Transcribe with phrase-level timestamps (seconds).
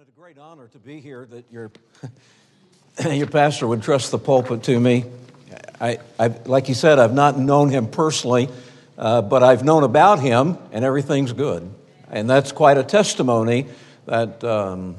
[0.00, 1.72] It's a great honor to be here that your,
[3.10, 5.04] your pastor would trust the pulpit to me.
[5.80, 8.48] I, I, like you said, I've not known him personally,
[8.96, 11.68] uh, but I've known about him, and everything's good.
[12.12, 13.66] And that's quite a testimony
[14.06, 14.94] that um,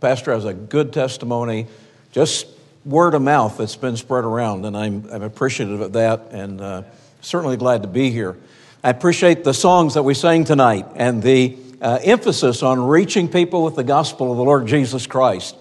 [0.00, 1.66] pastor has a good testimony,
[2.10, 2.46] just
[2.86, 6.82] word of mouth that's been spread around, and I'm, I'm appreciative of that, and uh,
[7.20, 8.38] certainly glad to be here.
[8.82, 13.64] I appreciate the songs that we sang tonight and the uh, emphasis on reaching people
[13.64, 15.56] with the gospel of the Lord Jesus Christ.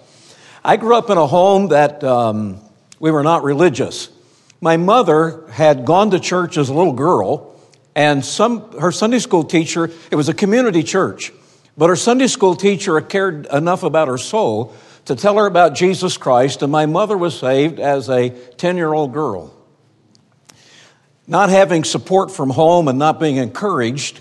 [0.63, 2.59] I grew up in a home that um,
[2.99, 4.09] we were not religious.
[4.61, 7.55] My mother had gone to church as a little girl,
[7.95, 11.31] and some, her Sunday school teacher, it was a community church,
[11.77, 14.73] but her Sunday school teacher cared enough about her soul
[15.05, 18.93] to tell her about Jesus Christ, and my mother was saved as a 10 year
[18.93, 19.55] old girl.
[21.25, 24.19] Not having support from home and not being encouraged,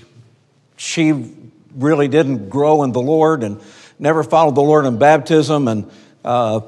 [0.77, 1.35] she
[1.79, 3.61] really didn't grow in the Lord and
[3.99, 5.91] never followed the Lord in baptism and
[6.25, 6.61] uh,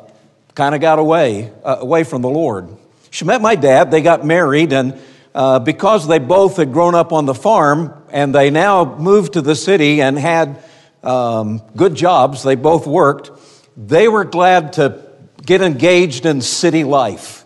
[0.54, 2.68] kind of got away, uh, away from the Lord.
[3.10, 4.98] She met my dad, they got married, and
[5.34, 9.42] uh, because they both had grown up on the farm and they now moved to
[9.42, 10.62] the city and had
[11.02, 13.30] um, good jobs, they both worked,
[13.76, 15.02] they were glad to
[15.44, 17.44] get engaged in city life.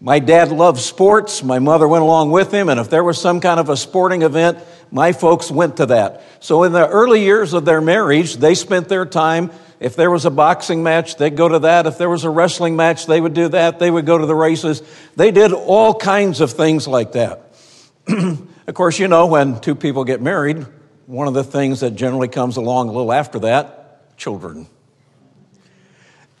[0.00, 1.42] My dad loved sports.
[1.42, 4.20] My mother went along with him, and if there was some kind of a sporting
[4.20, 4.58] event,
[4.94, 6.22] my folks went to that.
[6.38, 9.50] So in the early years of their marriage, they spent their time.
[9.80, 11.86] If there was a boxing match, they'd go to that.
[11.86, 13.80] If there was a wrestling match, they would do that.
[13.80, 14.82] They would go to the races.
[15.16, 17.56] They did all kinds of things like that.
[18.06, 20.64] of course, you know, when two people get married,
[21.06, 24.68] one of the things that generally comes along a little after that children.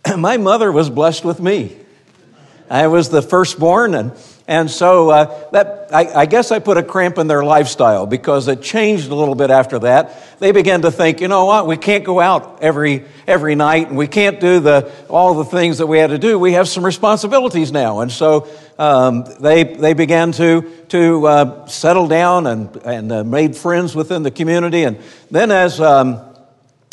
[0.16, 1.76] My mother was blessed with me.
[2.70, 4.12] I was the firstborn, and
[4.46, 8.46] and so uh, that I, I, guess I put a cramp in their lifestyle because
[8.46, 10.38] it changed a little bit after that.
[10.38, 13.96] They began to think, you know what, we can't go out every every night, and
[13.96, 16.38] we can't do the all the things that we had to do.
[16.38, 18.48] We have some responsibilities now, and so
[18.78, 24.24] um, they they began to to uh, settle down and and uh, made friends within
[24.24, 24.84] the community.
[24.84, 24.98] And
[25.30, 26.20] then as um,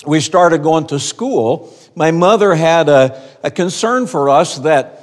[0.05, 5.00] we started going to school, my mother had a, a concern for us that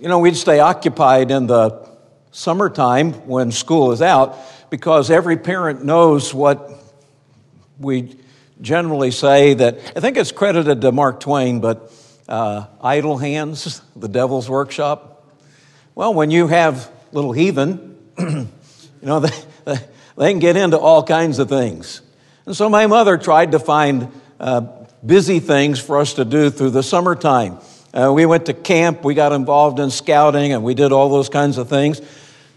[0.00, 1.88] you know, we'd stay occupied in the
[2.30, 4.36] summertime when school is out
[4.68, 6.70] because every parent knows what
[7.78, 8.14] we
[8.60, 11.92] generally say that I think it's credited to Mark Twain, but
[12.28, 15.34] uh, idle hands, the devil's workshop.
[15.94, 18.48] Well, when you have little heathen, you
[19.02, 19.78] know, they,
[20.16, 22.02] they can get into all kinds of things.
[22.44, 24.60] And so my mother tried to find uh,
[25.04, 27.58] busy things for us to do through the summertime.
[27.96, 31.30] Uh, we went to camp, we got involved in scouting, and we did all those
[31.30, 31.98] kinds of things.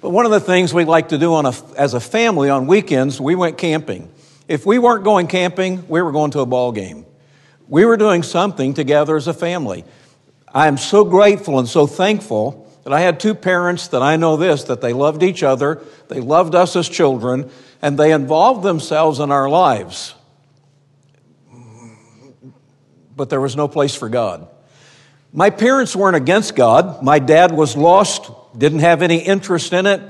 [0.02, 2.68] But one of the things we like to do on a, as a family on
[2.68, 4.12] weekends, we went camping.
[4.50, 7.06] If we weren't going camping, we were going to a ball game.
[7.70, 9.86] We were doing something together as a family.
[10.54, 14.36] I am so grateful and so thankful that I had two parents that I know
[14.36, 17.50] this that they loved each other, they loved us as children,
[17.82, 20.16] and they involved themselves in our lives.
[23.16, 24.50] But there was no place for God.
[25.32, 27.04] My parents weren't against God.
[27.04, 30.02] My dad was lost, didn't have any interest in it,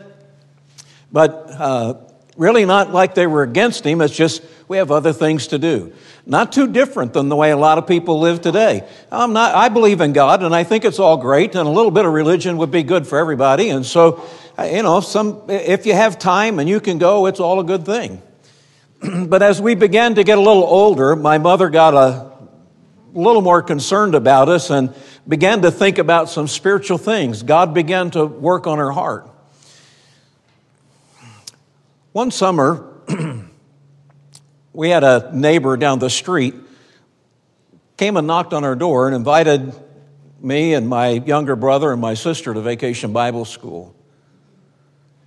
[1.11, 1.95] but uh,
[2.37, 3.99] really not like they were against him.
[3.99, 5.93] It's just we have other things to do.
[6.25, 8.87] Not too different than the way a lot of people live today.
[9.11, 11.91] I'm not, I believe in God and I think it's all great and a little
[11.91, 13.69] bit of religion would be good for everybody.
[13.69, 14.25] And so,
[14.57, 17.63] uh, you know, some, if you have time and you can go, it's all a
[17.63, 18.21] good thing.
[19.27, 22.29] but as we began to get a little older, my mother got a
[23.13, 24.93] little more concerned about us and
[25.29, 27.43] began to think about some spiritual things.
[27.43, 29.29] God began to work on her heart.
[32.11, 32.85] One summer,
[34.73, 36.55] we had a neighbor down the street
[37.99, 39.73] came and knocked on our door and invited
[40.39, 43.93] me and my younger brother and my sister to vacation Bible school.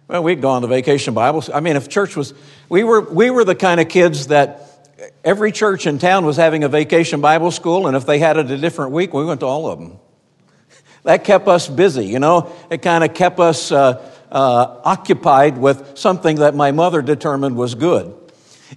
[0.08, 1.44] Well, we'd gone to vacation Bible.
[1.52, 2.32] I mean, if church was,
[2.70, 4.72] we were, we were the kind of kids that
[5.22, 8.50] every church in town was having a vacation Bible school, and if they had it
[8.50, 9.98] a different week, we went to all of them.
[11.04, 12.52] That kept us busy, you know?
[12.70, 17.74] It kind of kept us uh, uh, occupied with something that my mother determined was
[17.74, 18.14] good.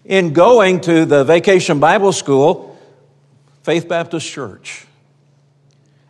[0.04, 2.78] In going to the vacation Bible school,
[3.64, 4.86] Faith Baptist Church,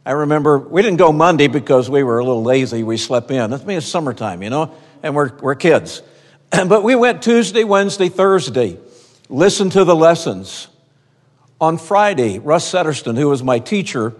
[0.05, 2.83] I remember we didn't go Monday because we were a little lazy.
[2.83, 3.53] We slept in.
[3.53, 4.71] I mean, it's summertime, you know,
[5.03, 6.01] and we're, we're kids.
[6.51, 8.77] but we went Tuesday, Wednesday, Thursday.
[9.29, 10.67] Listen to the lessons.
[11.59, 14.13] On Friday, Russ Setterston, who was my teacher,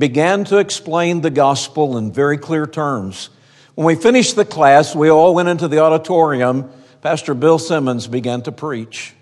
[0.00, 3.28] began to explain the gospel in very clear terms.
[3.74, 6.72] When we finished the class, we all went into the auditorium.
[7.02, 9.14] Pastor Bill Simmons began to preach.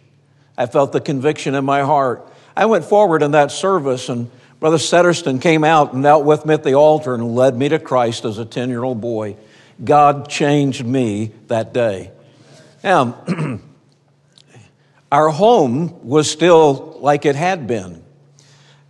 [0.57, 2.33] I felt the conviction in my heart.
[2.57, 4.31] I went forward in that service, and
[4.61, 7.81] Brother Setterston came out and knelt with me at the altar and led me to
[7.81, 9.37] Christ as a 10 year old boy.
[9.83, 12.13] God changed me that day.
[12.85, 13.25] Now,
[15.13, 18.05] our home was still like it had been.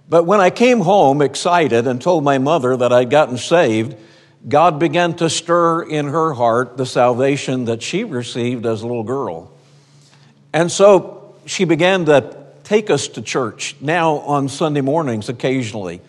[0.09, 3.97] But when I came home excited and told my mother that I'd gotten saved,
[4.49, 9.03] God began to stir in her heart the salvation that she received as a little
[9.03, 9.53] girl.
[10.53, 16.01] And so she began to take us to church now on Sunday mornings occasionally.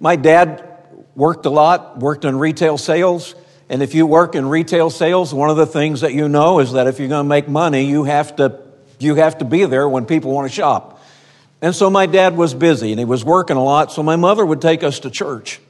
[0.00, 0.68] My dad
[1.14, 3.34] worked a lot, worked in retail sales.
[3.68, 6.72] And if you work in retail sales, one of the things that you know is
[6.72, 8.60] that if you're going to make money, you have to,
[8.98, 10.93] you have to be there when people want to shop.
[11.64, 14.44] And so my dad was busy and he was working a lot, so my mother
[14.44, 15.60] would take us to church.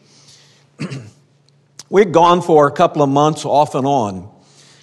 [1.88, 4.28] We'd gone for a couple of months off and on.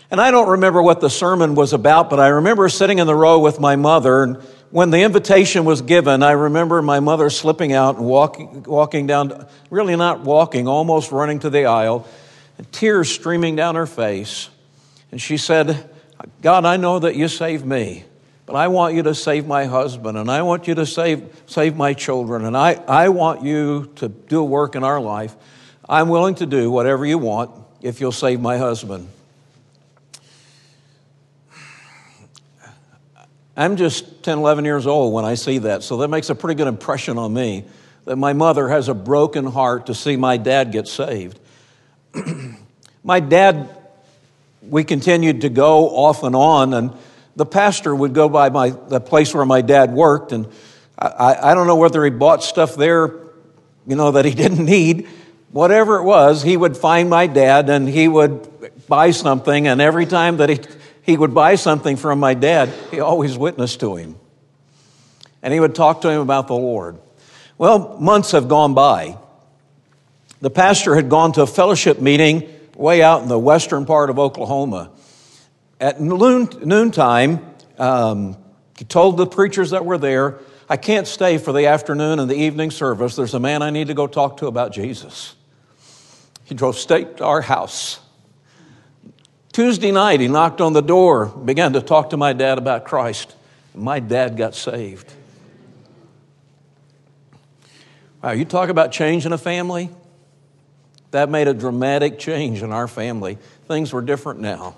[0.09, 3.13] And I don't remember what the sermon was about, but I remember sitting in the
[3.13, 4.23] row with my mother.
[4.23, 4.37] And
[4.69, 9.47] when the invitation was given, I remember my mother slipping out and walking, walking down,
[9.69, 12.07] really not walking, almost running to the aisle,
[12.57, 14.49] and tears streaming down her face.
[15.11, 15.89] And she said,
[16.41, 18.05] God, I know that you saved me.
[18.51, 21.77] But I want you to save my husband, and I want you to save, save
[21.77, 25.33] my children, and I, I want you to do work in our life.
[25.87, 27.51] I'm willing to do whatever you want
[27.81, 29.07] if you'll save my husband.
[33.55, 36.57] I'm just 10, 11 years old when I see that, so that makes a pretty
[36.57, 37.63] good impression on me
[38.03, 41.39] that my mother has a broken heart to see my dad get saved.
[43.05, 43.69] my dad,
[44.61, 46.91] we continued to go off and on, and
[47.35, 50.47] the pastor would go by my, the place where my dad worked, and
[50.97, 53.19] I, I don't know whether he bought stuff there,
[53.87, 55.07] you know, that he didn't need.
[55.51, 60.05] Whatever it was, he would find my dad and he would buy something, and every
[60.05, 60.59] time that he,
[61.03, 64.15] he would buy something from my dad, he always witnessed to him.
[65.41, 66.99] And he would talk to him about the Lord.
[67.57, 69.17] Well, months have gone by.
[70.39, 74.17] The pastor had gone to a fellowship meeting way out in the western part of
[74.17, 74.91] Oklahoma.
[75.81, 77.43] At noon, noontime,
[77.79, 78.37] um,
[78.77, 80.37] he told the preachers that were there,
[80.69, 83.15] I can't stay for the afternoon and the evening service.
[83.15, 85.35] There's a man I need to go talk to about Jesus.
[86.43, 87.99] He drove straight to our house.
[89.53, 93.35] Tuesday night, he knocked on the door, began to talk to my dad about Christ.
[93.73, 95.11] My dad got saved.
[98.23, 99.89] Wow, you talk about change in a family?
[101.09, 103.39] That made a dramatic change in our family.
[103.67, 104.75] Things were different now.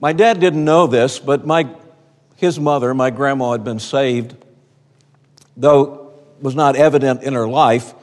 [0.00, 1.68] My dad didn't know this, but my,
[2.36, 4.36] his mother, my grandma, had been saved,
[5.56, 7.94] though it was not evident in her life,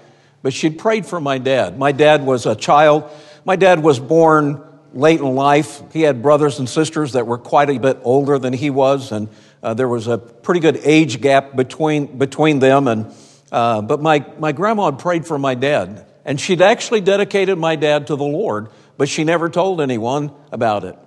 [0.42, 1.80] but she'd prayed for my dad.
[1.80, 3.10] My dad was a child.
[3.46, 4.62] My dad was born
[4.94, 5.82] late in life.
[5.94, 9.30] He had brothers and sisters that were quite a bit older than he was, and
[9.64, 12.90] uh, there was a pretty good age gap between, between them.
[12.90, 13.14] And,
[13.54, 17.78] uh, but my, my grandma had prayed for my dad, and she'd actually dedicated my
[17.78, 21.00] dad to the Lord, but she never told anyone about it.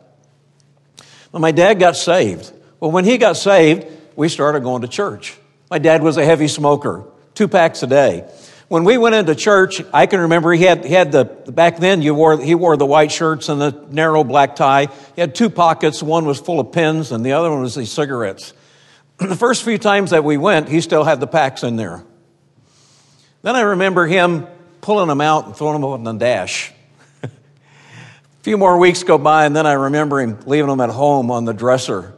[1.38, 2.52] My dad got saved.
[2.80, 3.86] Well, when he got saved,
[4.16, 5.36] we started going to church.
[5.70, 7.04] My dad was a heavy smoker,
[7.34, 8.28] two packs a day.
[8.68, 12.02] When we went into church, I can remember he had, he had the, back then
[12.02, 14.88] you wore, he wore the white shirts and the narrow black tie.
[15.14, 16.02] He had two pockets.
[16.02, 18.52] One was full of pins and the other one was the cigarettes.
[19.18, 22.04] the first few times that we went, he still had the packs in there.
[23.42, 24.46] Then I remember him
[24.82, 26.72] pulling them out and throwing them on the dash
[28.48, 31.44] few more weeks go by, and then I remember him leaving them at home on
[31.44, 32.14] the dresser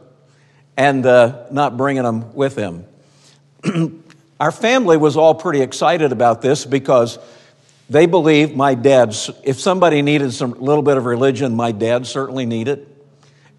[0.77, 2.85] and uh, not bringing them with him.
[4.39, 7.19] Our family was all pretty excited about this because
[7.89, 12.45] they believed my dad's, if somebody needed some little bit of religion, my dad certainly
[12.45, 12.87] needed.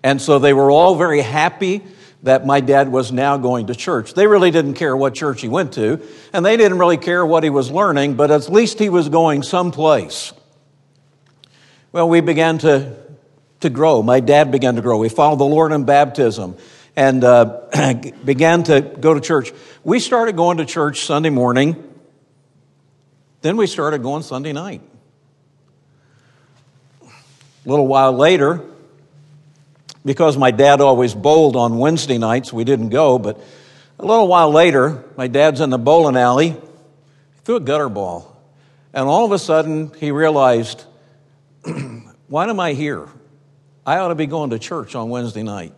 [0.02, 1.82] And so they were all very happy
[2.22, 4.14] that my dad was now going to church.
[4.14, 6.00] They really didn't care what church he went to,
[6.32, 9.42] and they didn't really care what he was learning, but at least he was going
[9.42, 10.32] someplace.
[11.92, 12.96] Well, we began to,
[13.60, 14.02] to grow.
[14.02, 14.96] My dad began to grow.
[14.96, 16.56] We followed the Lord in baptism
[16.96, 17.60] and uh,
[18.24, 19.52] began to go to church.
[19.84, 21.76] We started going to church Sunday morning.
[23.42, 24.80] Then we started going Sunday night.
[27.02, 28.62] A little while later,
[30.02, 33.38] because my dad always bowled on Wednesday nights, we didn't go, but
[33.98, 36.56] a little while later, my dad's in the bowling alley,
[37.44, 38.34] threw a gutter ball.
[38.94, 40.86] And all of a sudden, he realized
[42.28, 43.08] why am I here?
[43.84, 45.74] I ought to be going to church on Wednesday night.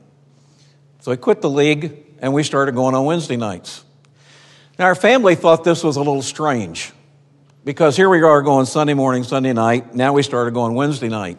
[1.00, 3.84] So I quit the league and we started going on Wednesday nights.
[4.78, 6.92] Now, our family thought this was a little strange
[7.64, 9.94] because here we are going Sunday morning, Sunday night.
[9.94, 11.38] Now we started going Wednesday night.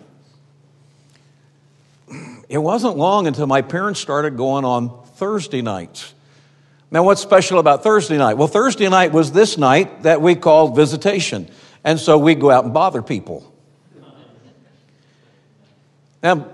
[2.47, 6.13] It wasn't long until my parents started going on Thursday nights.
[6.91, 8.35] Now, what's special about Thursday night?
[8.35, 11.49] Well, Thursday night was this night that we called visitation.
[11.83, 13.54] And so we go out and bother people.
[16.25, 16.48] Now,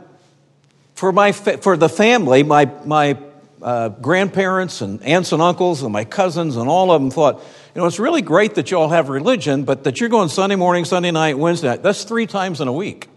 [0.96, 3.18] for, my, for the family, my, my
[3.62, 7.36] uh, grandparents and aunts and uncles and my cousins and all of them thought,
[7.74, 10.58] you know, it's really great that you all have religion, but that you're going Sunday
[10.58, 13.08] morning, Sunday night, Wednesday night, that's three times in a week.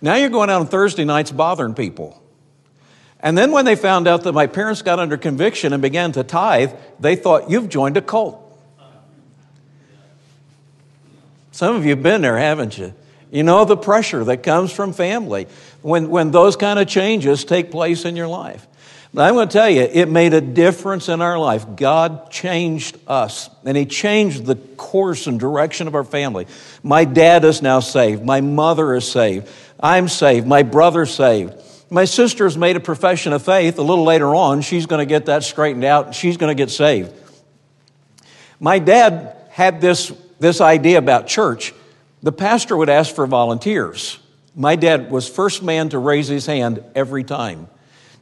[0.00, 2.22] Now you're going out on Thursday nights bothering people.
[3.18, 6.22] And then when they found out that my parents got under conviction and began to
[6.22, 8.40] tithe, they thought, you've joined a cult.
[11.50, 12.94] Some of you have been there, haven't you?
[13.36, 15.46] You know the pressure that comes from family
[15.82, 18.66] when, when those kind of changes take place in your life.
[19.12, 21.66] But I'm going to tell you, it made a difference in our life.
[21.76, 26.46] God changed us, and He changed the course and direction of our family.
[26.82, 28.24] My dad is now saved.
[28.24, 29.50] My mother is saved.
[29.78, 30.46] I'm saved.
[30.46, 31.52] My brother's saved.
[31.90, 33.78] My sister's made a profession of faith.
[33.78, 36.14] A little later on, she's going to get that straightened out.
[36.14, 37.12] She's going to get saved.
[38.60, 41.74] My dad had this, this idea about church.
[42.22, 44.18] The pastor would ask for volunteers.
[44.54, 47.68] My dad was first man to raise his hand every time.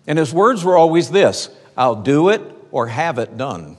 [0.07, 3.77] And his words were always this I'll do it or have it done.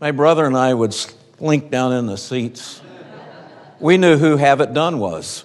[0.00, 2.82] My brother and I would slink down in the seats.
[3.80, 5.44] We knew who have it done was.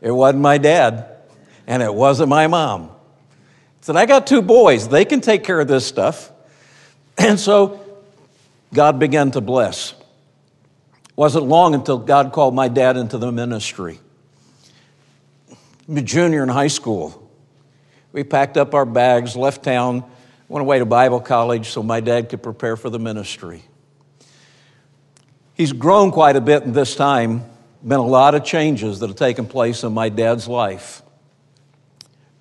[0.00, 1.08] It wasn't my dad,
[1.66, 2.90] and it wasn't my mom.
[3.80, 4.88] Said, I got two boys.
[4.88, 6.30] They can take care of this stuff.
[7.16, 7.84] And so
[8.72, 9.94] God began to bless.
[11.18, 13.98] Wasn't long until God called my dad into the ministry.
[15.92, 17.28] Junior in high school,
[18.12, 20.04] we packed up our bags, left town,
[20.46, 23.64] went away to Bible college so my dad could prepare for the ministry.
[25.54, 27.42] He's grown quite a bit in this time
[27.82, 31.02] been a lot of changes that have taken place in my dad's life.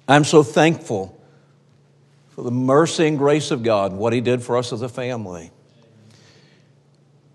[0.07, 1.19] I'm so thankful
[2.29, 4.89] for the mercy and grace of God and what He did for us as a
[4.89, 5.49] family.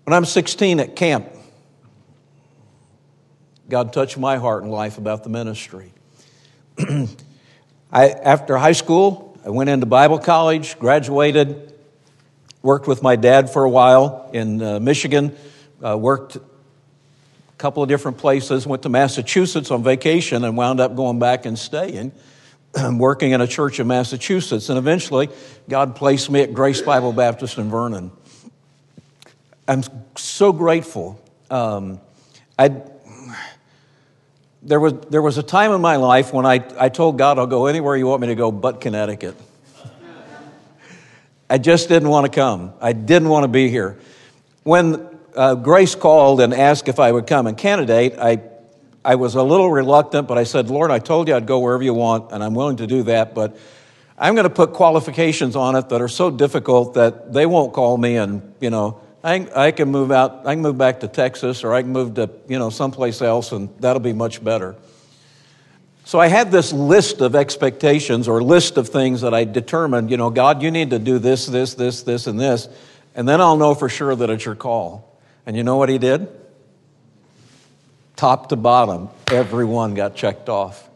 [0.03, 1.29] When I'm 16 at camp,
[3.69, 5.93] God touched my heart and life about the ministry.
[7.91, 11.73] I, after high school, I went into Bible college, graduated,
[12.61, 15.35] worked with my dad for a while in uh, Michigan,
[15.81, 16.41] uh, worked a
[17.57, 21.57] couple of different places, went to Massachusetts on vacation and wound up going back and
[21.57, 22.11] staying,
[22.91, 24.67] working in a church in Massachusetts.
[24.67, 25.29] And eventually,
[25.69, 28.11] God placed me at Grace Bible Baptist in Vernon.
[29.67, 29.83] I'm
[30.15, 31.21] so grateful.
[31.49, 32.01] Um,
[32.59, 32.81] I,
[34.61, 37.47] there, was, there was a time in my life when I, I told God, I'll
[37.47, 39.35] go anywhere you want me to go but Connecticut.
[41.49, 42.73] I just didn't want to come.
[42.81, 43.99] I didn't want to be here.
[44.63, 48.41] When uh, Grace called and asked if I would come and candidate, I,
[49.05, 51.83] I was a little reluctant, but I said, Lord, I told you I'd go wherever
[51.83, 53.55] you want, and I'm willing to do that, but
[54.17, 57.97] I'm going to put qualifications on it that are so difficult that they won't call
[57.97, 61.63] me, and, you know, I, I can move out, I can move back to Texas,
[61.63, 64.75] or I can move to, you know, someplace else, and that'll be much better.
[66.05, 70.17] So I had this list of expectations or list of things that I determined, you
[70.17, 72.67] know, God, you need to do this, this, this, this, and this,
[73.15, 75.17] and then I'll know for sure that it's your call.
[75.45, 76.27] And you know what he did?
[78.17, 80.89] Top to bottom, everyone got checked off.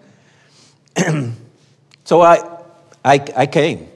[2.04, 2.60] so I,
[3.06, 3.88] I, I came.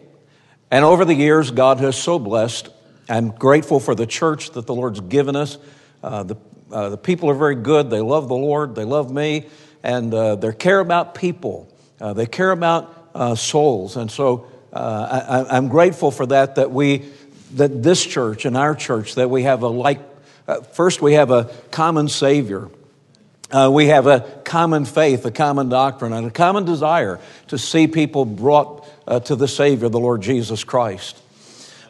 [0.69, 2.69] And over the years, God has so blessed.
[3.12, 5.58] I'm grateful for the church that the Lord's given us.
[6.01, 6.38] Uh, the,
[6.72, 7.89] uh, the people are very good.
[7.89, 8.74] They love the Lord.
[8.74, 9.48] They love me.
[9.84, 11.68] And uh, they care about people.
[12.00, 13.98] Uh, they care about uh, souls.
[13.98, 17.03] And so uh, I, I'm grateful for that, that we,
[17.56, 20.00] that this church and our church, that we have a like
[20.72, 22.70] first, we have a common Savior.
[23.53, 28.24] We have a common faith, a common doctrine, and a common desire to see people
[28.24, 28.88] brought
[29.25, 31.20] to the Savior, the Lord Jesus Christ.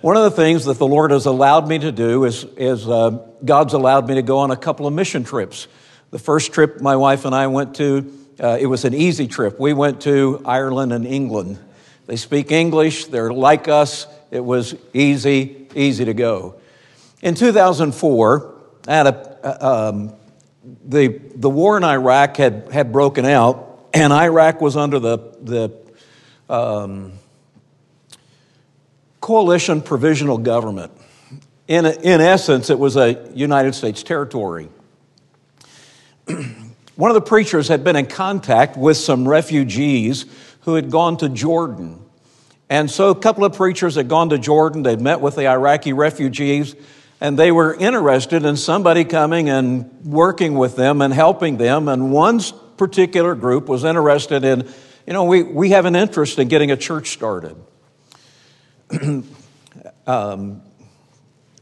[0.02, 3.20] One of the things that the Lord has allowed me to do is, is uh,
[3.46, 5.68] God's allowed me to go on a couple of mission trips.
[6.10, 9.60] The first trip my wife and I went to, uh, it was an easy trip.
[9.60, 11.60] We went to Ireland and England.
[12.08, 14.08] They speak English, they're like us.
[14.32, 16.56] It was easy, easy to go.
[17.22, 18.56] In 2004,
[18.88, 20.14] at a, um,
[20.84, 25.72] the, the war in Iraq had, had broken out, and Iraq was under the, the
[26.50, 27.12] um,
[29.22, 30.92] coalition provisional government.
[31.68, 34.68] In, in essence, it was a United States territory.
[36.96, 40.26] One of the preachers had been in contact with some refugees
[40.62, 42.04] who had gone to Jordan.
[42.70, 44.84] And so a couple of preachers had gone to Jordan.
[44.84, 46.76] They'd met with the Iraqi refugees
[47.22, 51.88] and they were interested in somebody coming and working with them and helping them.
[51.88, 52.42] And one
[52.78, 54.68] particular group was interested in,
[55.06, 57.56] you know, we, we have an interest in getting a church started.
[60.08, 60.62] um,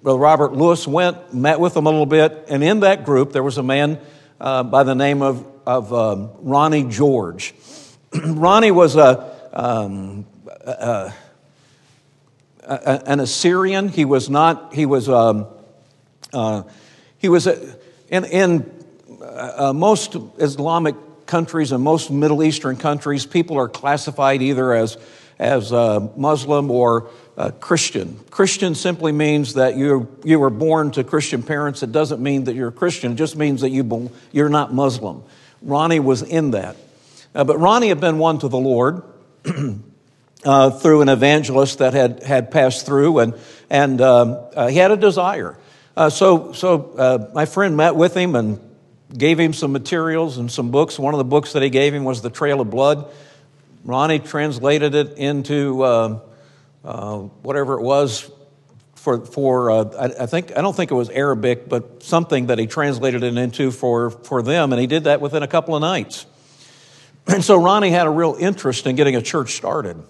[0.01, 3.43] Brother Robert Lewis went, met with them a little bit, and in that group there
[3.43, 3.99] was a man
[4.39, 7.53] uh, by the name of, of um, Ronnie George.
[8.25, 11.13] Ronnie was a, um, a,
[12.63, 13.89] a, an Assyrian.
[13.89, 15.47] He was not, he was, um,
[16.33, 16.63] uh,
[17.17, 18.85] he was a, in, in
[19.21, 20.95] uh, most Islamic
[21.25, 24.97] countries and most Middle Eastern countries, people are classified either as,
[25.39, 28.19] as a Muslim or uh, Christian.
[28.29, 31.81] Christian simply means that you, you were born to Christian parents.
[31.81, 35.23] It doesn't mean that you're a Christian, it just means that you, you're not Muslim.
[35.61, 36.75] Ronnie was in that.
[37.33, 39.03] Uh, but Ronnie had been won to the Lord
[40.45, 43.33] uh, through an evangelist that had, had passed through, and,
[43.69, 45.57] and um, uh, he had a desire.
[45.95, 48.59] Uh, so so uh, my friend met with him and
[49.15, 50.97] gave him some materials and some books.
[50.97, 53.11] One of the books that he gave him was The Trail of Blood.
[53.83, 56.19] Ronnie translated it into uh,
[56.83, 58.29] uh, whatever it was
[58.95, 62.59] for, for uh, I, I, think, I don't think it was Arabic, but something that
[62.59, 65.81] he translated it into for, for them, and he did that within a couple of
[65.81, 66.25] nights.
[67.27, 70.01] And so Ronnie had a real interest in getting a church started.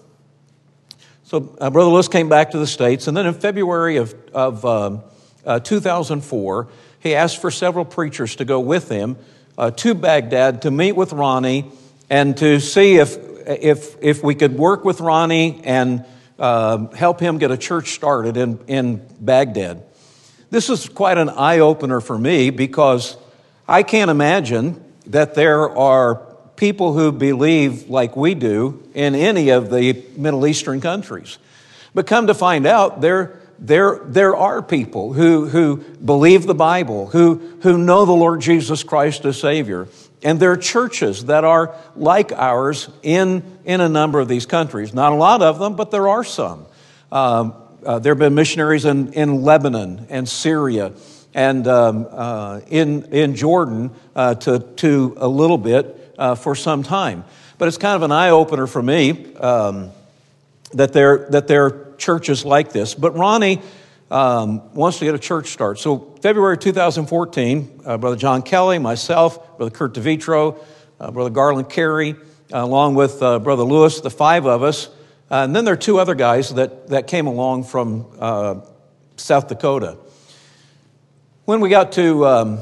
[1.24, 4.64] So uh, Brother Lewis came back to the States, and then in February of, of
[4.64, 5.02] um,
[5.46, 9.16] uh, 2004, he asked for several preachers to go with him
[9.56, 11.70] uh, to Baghdad to meet with Ronnie
[12.08, 13.16] and to see if,
[13.50, 16.04] if, if we could work with Ronnie and
[16.38, 19.82] uh, help him get a church started in, in Baghdad.
[20.50, 23.16] This is quite an eye opener for me because
[23.68, 26.26] I can't imagine that there are
[26.56, 31.38] people who believe like we do in any of the Middle Eastern countries.
[31.94, 37.06] But come to find out, there, there, there are people who, who believe the Bible,
[37.06, 39.86] who, who know the Lord Jesus Christ as Savior.
[40.22, 44.94] And there are churches that are like ours in, in a number of these countries.
[44.94, 46.66] Not a lot of them, but there are some.
[47.12, 50.92] Um, uh, there have been missionaries in, in Lebanon and Syria
[51.34, 56.82] and um, uh, in, in Jordan uh, to, to a little bit uh, for some
[56.82, 57.24] time.
[57.58, 59.90] But it's kind of an eye opener for me um,
[60.72, 62.94] that, there, that there churches like this.
[62.94, 63.62] But Ronnie
[64.10, 65.80] um, wants to get a church started.
[65.80, 70.58] So, February 2014, uh, Brother John Kelly, myself, Brother Kurt DeVitro,
[70.98, 72.16] uh, Brother Garland Carey, uh,
[72.64, 74.88] along with uh, Brother Lewis, the five of us.
[75.30, 78.60] Uh, and then there are two other guys that, that came along from uh,
[79.16, 79.96] South Dakota.
[81.44, 82.58] When we got to um,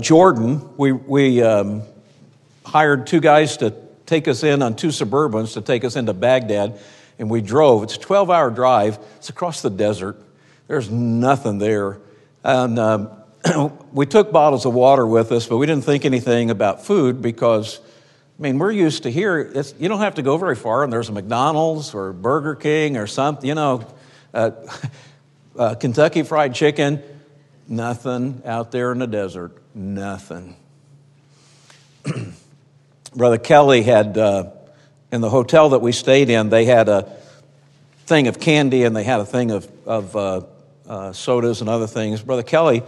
[0.00, 1.82] Jordan, we, we um,
[2.66, 3.72] hired two guys to
[4.06, 6.80] take us in on two Suburbans to take us into Baghdad
[7.18, 7.82] and we drove.
[7.82, 10.20] It's a 12 hour drive, it's across the desert.
[10.68, 11.98] There's nothing there.
[12.44, 13.10] And um,
[13.92, 17.80] we took bottles of water with us, but we didn't think anything about food because,
[18.38, 21.08] I mean, we're used to here, you don't have to go very far, and there's
[21.08, 23.86] a McDonald's or Burger King or something, you know,
[24.32, 24.52] uh,
[25.58, 27.02] uh, Kentucky Fried Chicken.
[27.68, 29.56] Nothing out there in the desert.
[29.74, 30.56] Nothing.
[33.14, 34.18] Brother Kelly had.
[34.18, 34.50] Uh,
[35.12, 37.02] in the hotel that we stayed in, they had a
[38.06, 40.40] thing of candy and they had a thing of, of uh,
[40.88, 42.22] uh, sodas and other things.
[42.22, 42.82] Brother Kelly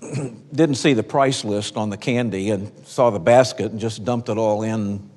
[0.52, 4.30] didn't see the price list on the candy and saw the basket and just dumped
[4.30, 5.10] it all in.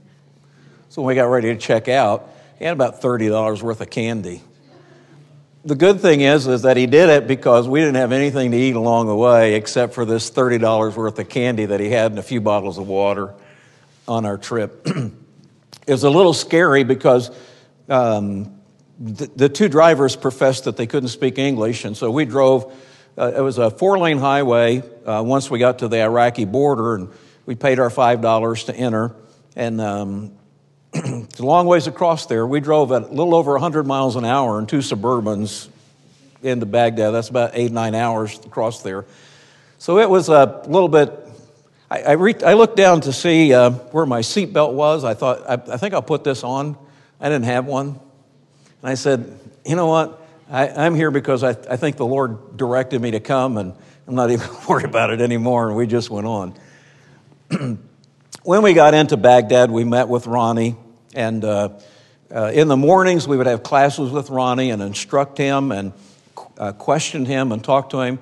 [0.89, 4.41] So when we got ready to check out, he had about $30 worth of candy.
[5.65, 8.57] The good thing is, is that he did it because we didn't have anything to
[8.57, 12.19] eat along the way except for this $30 worth of candy that he had and
[12.19, 13.33] a few bottles of water
[14.05, 14.85] on our trip.
[15.85, 17.29] It was a little scary because
[17.89, 18.59] um,
[18.99, 22.73] the, the, two drivers professed that they couldn't speak English, and so we drove.
[23.17, 26.95] Uh, it was a four lane highway uh, once we got to the Iraqi border,
[26.95, 27.09] and
[27.45, 29.15] we paid our $5 to enter.
[29.55, 30.31] And um,
[30.93, 32.47] it's a long ways across there.
[32.47, 35.67] We drove at a little over 100 miles an hour in two Suburbans
[36.41, 37.13] into Baghdad.
[37.13, 39.05] That's about eight, nine hours across there.
[39.77, 41.22] So it was a little bit
[41.93, 45.03] I, I, re- I looked down to see uh, where my seatbelt was.
[45.03, 46.75] I thought, I, I, think I'll put this on.
[47.21, 47.89] I didn't have one.
[47.89, 47.99] And
[48.81, 50.19] I said, you know what?
[50.49, 53.75] I, am here because I, I think the Lord directed me to come, and
[54.07, 55.67] I'm not even worried about it anymore.
[55.67, 56.55] And we just went on.
[58.41, 60.75] when we got into Baghdad, we met with Ronnie.
[61.13, 61.69] And uh,
[62.33, 65.93] uh, in the mornings, we would have classes with Ronnie and instruct him and
[66.57, 68.17] uh, question him and talk to him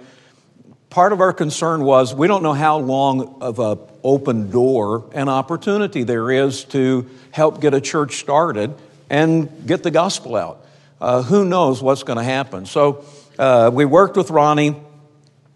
[0.92, 5.30] part of our concern was we don't know how long of a open door and
[5.30, 8.76] opportunity there is to help get a church started
[9.10, 10.66] and get the gospel out.
[11.00, 12.66] Uh, who knows what's going to happen?
[12.66, 13.06] So
[13.40, 14.76] uh, we worked with Ronnie,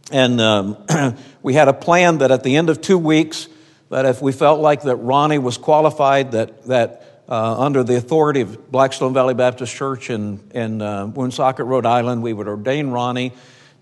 [0.10, 0.78] and um,
[1.44, 3.48] we had a plan that at the end of two weeks,
[3.90, 8.42] that if we felt like that Ronnie was qualified, that, that uh, under the authority
[8.42, 13.34] of Blackstone Valley Baptist Church in, in uh, Woonsocket, Rhode Island, we would ordain Ronnie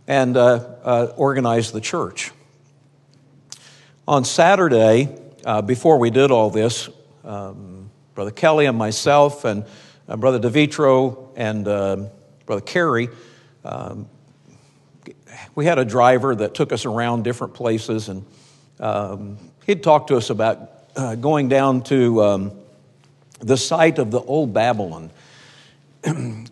[0.08, 2.32] and uh, uh organize the church.
[4.08, 6.90] On Saturday, uh, before we did all this,
[7.24, 9.66] um, Brother Kelly and myself and
[10.08, 11.66] Brother DeVitro and
[12.46, 13.10] Brother Carey,
[13.64, 14.10] um,
[15.56, 18.26] we had a driver that took us around different places, and
[18.80, 22.52] um, he'd talk to us about uh, going down to um,
[23.40, 25.12] the site of the old Babylon.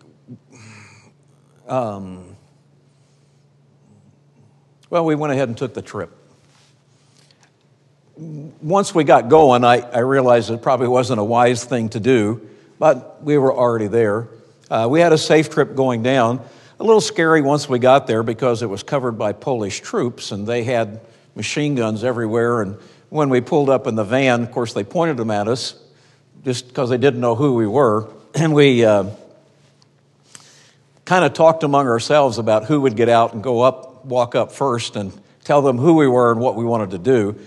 [1.68, 2.31] um,
[4.92, 6.14] well, we went ahead and took the trip.
[8.14, 12.46] Once we got going, I, I realized it probably wasn't a wise thing to do,
[12.78, 14.28] but we were already there.
[14.70, 16.44] Uh, we had a safe trip going down.
[16.78, 20.46] A little scary once we got there because it was covered by Polish troops and
[20.46, 21.00] they had
[21.34, 22.60] machine guns everywhere.
[22.60, 22.76] And
[23.08, 25.74] when we pulled up in the van, of course, they pointed them at us
[26.44, 28.10] just because they didn't know who we were.
[28.34, 29.06] And we uh,
[31.06, 34.52] kind of talked among ourselves about who would get out and go up, walk up
[34.52, 35.12] first, and
[35.44, 37.38] tell them who we were and what we wanted to do.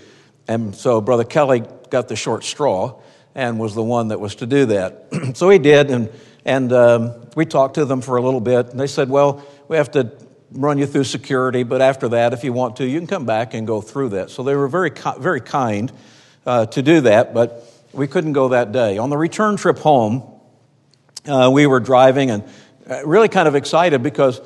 [0.48, 3.00] And so Brother Kelly got the short straw
[3.34, 5.34] and was the one that was to do that.
[5.34, 6.10] so he did, and
[6.46, 9.76] and um, we talked to them for a little bit, and they said, Well, we
[9.76, 10.12] have to
[10.52, 13.52] run you through security, but after that, if you want to, you can come back
[13.52, 14.30] and go through that.
[14.30, 15.92] So they were very, very kind
[16.46, 18.98] uh, to do that, but we couldn't go that day.
[18.98, 20.22] On the return trip home,
[21.26, 22.44] uh, we were driving and
[22.88, 24.40] uh, really kind of excited because,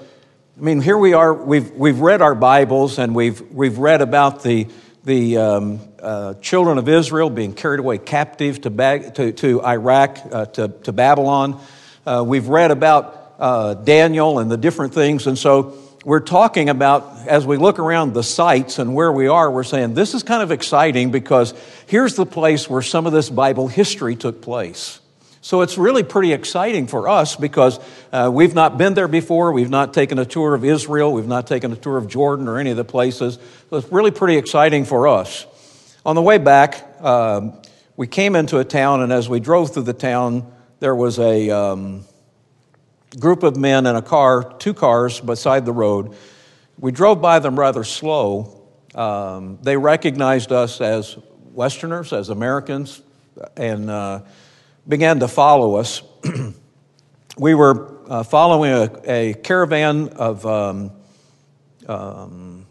[0.60, 4.42] I mean, here we are, we've, we've read our Bibles and we've, we've read about
[4.42, 4.66] the,
[5.04, 10.18] the um, uh, children of Israel being carried away captive to, Bag, to, to Iraq,
[10.30, 11.58] uh, to, to Babylon.
[12.04, 17.26] Uh, we've read about uh, Daniel and the different things, and so we're talking about,
[17.26, 20.42] as we look around the sites and where we are, we're saying this is kind
[20.42, 21.54] of exciting because
[21.86, 24.99] here's the place where some of this Bible history took place.
[25.42, 27.80] So it's really pretty exciting for us because
[28.12, 29.52] uh, we've not been there before.
[29.52, 31.12] We've not taken a tour of Israel.
[31.12, 33.38] We've not taken a tour of Jordan or any of the places.
[33.70, 35.46] So it's really pretty exciting for us.
[36.04, 37.54] On the way back, um,
[37.96, 41.50] we came into a town, and as we drove through the town, there was a
[41.50, 42.04] um,
[43.18, 46.14] group of men in a car, two cars beside the road.
[46.78, 48.62] We drove by them rather slow.
[48.94, 51.16] Um, they recognized us as
[51.52, 53.02] Westerners, as Americans,
[53.56, 54.20] and uh,
[54.90, 56.02] began to follow us.
[57.38, 60.90] we were uh, following a, a, caravan of um,
[61.86, 62.66] um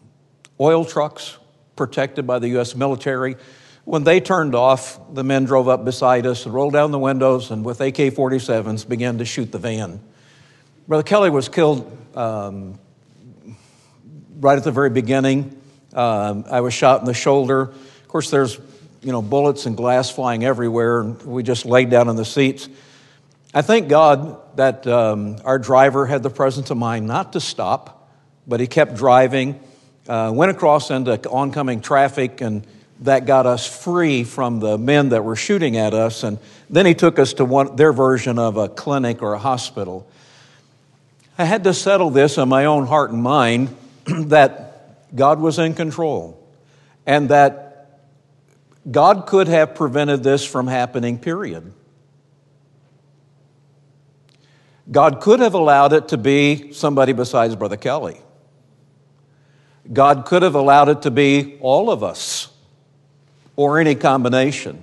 [0.60, 1.38] oil trucks
[1.78, 2.76] protected by the U.S.
[2.76, 3.38] military.
[3.86, 7.52] When they turned off, the men drove up beside us, and rolled down the windows,
[7.52, 10.02] and with AK 47s began to shoot the van.
[10.90, 12.78] Brother Kelly was killed um,
[14.42, 15.60] right at the very beginning.
[15.94, 17.62] Um, I was shot in the shoulder.
[17.62, 18.60] Of course, there's
[19.02, 22.68] you know bullets and glass flying everywhere, and we just laid down in the seats.
[23.54, 28.10] I thank God that um, our driver had the presence of mind not to stop,
[28.48, 29.60] but he kept driving,
[30.08, 32.66] uh, went across into oncoming traffic, and
[33.02, 36.24] that got us free from the men that were shooting at us.
[36.24, 36.38] And
[36.70, 40.08] then he took us to one, their version of a clinic or a hospital.
[41.38, 45.74] I had to settle this in my own heart and mind that God was in
[45.74, 46.36] control
[47.06, 47.69] and that
[48.90, 51.74] God could have prevented this from happening, period.
[54.92, 58.20] God could have allowed it to be somebody besides Brother Kelly.
[59.92, 62.52] God could have allowed it to be all of us
[63.56, 64.82] or any combination.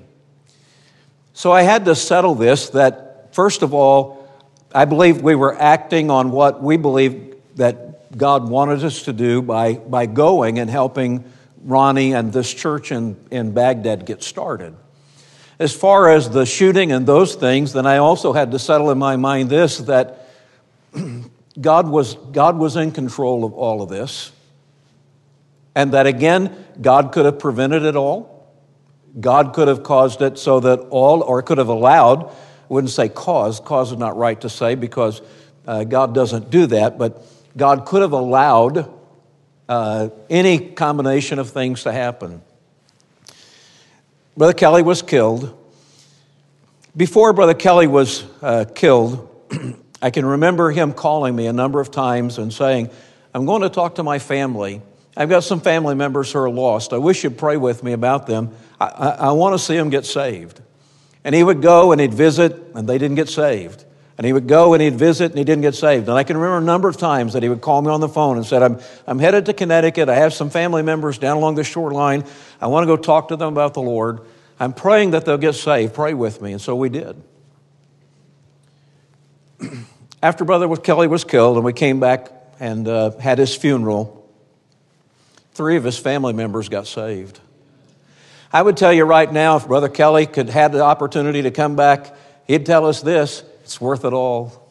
[1.33, 4.29] So I had to settle this that, first of all,
[4.75, 9.43] I believe we were acting on what we believe that God wanted us to do
[9.43, 11.25] by, by going and helping
[11.67, 14.75] Ronnie and this church in, in Baghdad get started.
[15.59, 18.99] As far as the shooting and those things, then I also had to settle in
[18.99, 20.29] my mind this that
[21.61, 24.31] God was, God was in control of all of this.
[25.75, 28.49] And that again, God could have prevented it all.
[29.19, 32.33] God could have caused it so that all, or could have allowed, I
[32.69, 35.21] wouldn't say cause, cause is not right to say because
[35.67, 37.27] uh, God doesn't do that, but
[37.57, 38.93] God could have allowed
[39.69, 42.43] uh, any combination of things to happen.
[44.37, 45.57] Brother Kelly was killed.
[46.97, 49.29] Before Brother Kelly was uh, killed,
[50.03, 52.91] I can remember him calling me a number of times and saying,
[53.35, 54.83] I'm going to talk to my family.
[55.17, 56.93] I've got some family members who are lost.
[56.93, 58.55] I wish you'd pray with me about them.
[58.79, 60.61] I, I, I want to see them get saved.
[61.25, 63.86] And he would go and he'd visit, and they didn't get saved.
[64.19, 66.09] And he would go and he'd visit and he didn't get saved.
[66.09, 68.09] And I can remember a number of times that he would call me on the
[68.09, 70.09] phone and said, I'm, I'm headed to Connecticut.
[70.09, 72.25] I have some family members down along the shoreline.
[72.61, 74.21] I want to go talk to them about the Lord.
[74.59, 75.93] I'm praying that they'll get saved.
[75.93, 76.53] Pray with me.
[76.53, 77.23] And so we did.
[80.23, 84.27] After Brother Kelly was killed and we came back and uh, had his funeral,
[85.53, 87.39] three of his family members got saved.
[88.51, 91.77] I would tell you right now, if Brother Kelly could have the opportunity to come
[91.77, 94.63] back, he'd tell us this it's worth it all.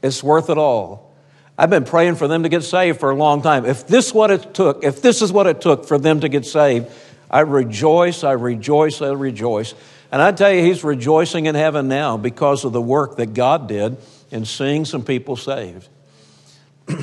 [0.00, 1.12] It's worth it all.
[1.58, 3.66] I've been praying for them to get saved for a long time.
[3.66, 6.46] If this what it took, if this is what it took for them to get
[6.46, 6.86] saved,
[7.28, 9.74] I rejoice, I rejoice, I rejoice.
[10.12, 13.66] And I tell you, he's rejoicing in heaven now because of the work that God
[13.66, 13.96] did
[14.30, 15.88] in seeing some people saved.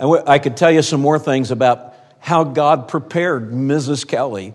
[0.00, 4.06] And I could tell you some more things about how God prepared Mrs.
[4.06, 4.54] Kelly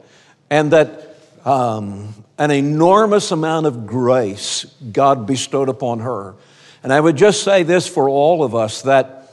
[0.49, 1.12] and that
[1.45, 6.35] um, an enormous amount of grace God bestowed upon her.
[6.83, 9.23] And I would just say this for all of us that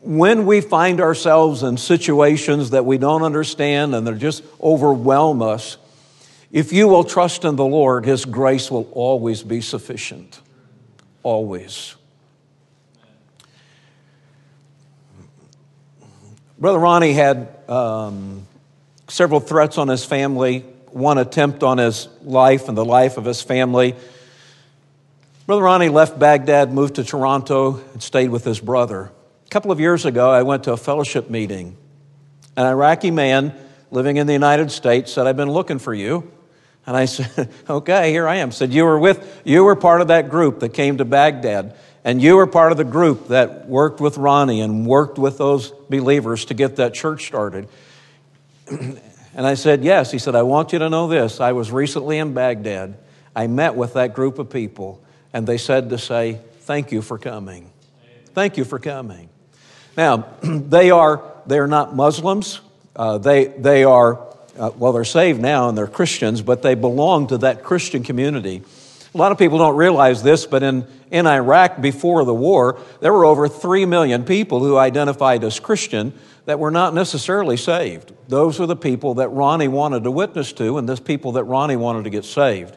[0.00, 5.78] when we find ourselves in situations that we don't understand and they just overwhelm us,
[6.50, 10.40] if you will trust in the Lord, His grace will always be sufficient.
[11.22, 11.94] Always.
[16.58, 18.46] Brother Ronnie had um,
[19.12, 23.42] several threats on his family one attempt on his life and the life of his
[23.42, 23.94] family.
[25.46, 29.10] Brother Ronnie left Baghdad, moved to Toronto, and stayed with his brother.
[29.46, 31.76] A couple of years ago, I went to a fellowship meeting.
[32.56, 33.54] An Iraqi man
[33.90, 36.30] living in the United States said, I've been looking for you.
[36.86, 38.52] And I said, Okay, here I am.
[38.52, 41.74] Said, You were with, you were part of that group that came to Baghdad.
[42.04, 45.70] And you were part of the group that worked with Ronnie and worked with those
[45.88, 47.68] believers to get that church started.
[49.34, 50.10] And I said, Yes.
[50.12, 51.40] He said, I want you to know this.
[51.40, 52.96] I was recently in Baghdad.
[53.34, 57.18] I met with that group of people, and they said to say, Thank you for
[57.18, 57.70] coming.
[58.34, 59.28] Thank you for coming.
[59.96, 62.60] Now, they are, they are not Muslims.
[62.94, 64.20] Uh, they, they are,
[64.58, 68.62] uh, well, they're saved now and they're Christians, but they belong to that Christian community.
[69.14, 73.12] A lot of people don't realize this, but in, in Iraq before the war, there
[73.12, 76.14] were over 3 million people who identified as Christian
[76.46, 78.12] that were not necessarily saved.
[78.28, 81.76] Those were the people that Ronnie wanted to witness to, and this people that Ronnie
[81.76, 82.74] wanted to get saved.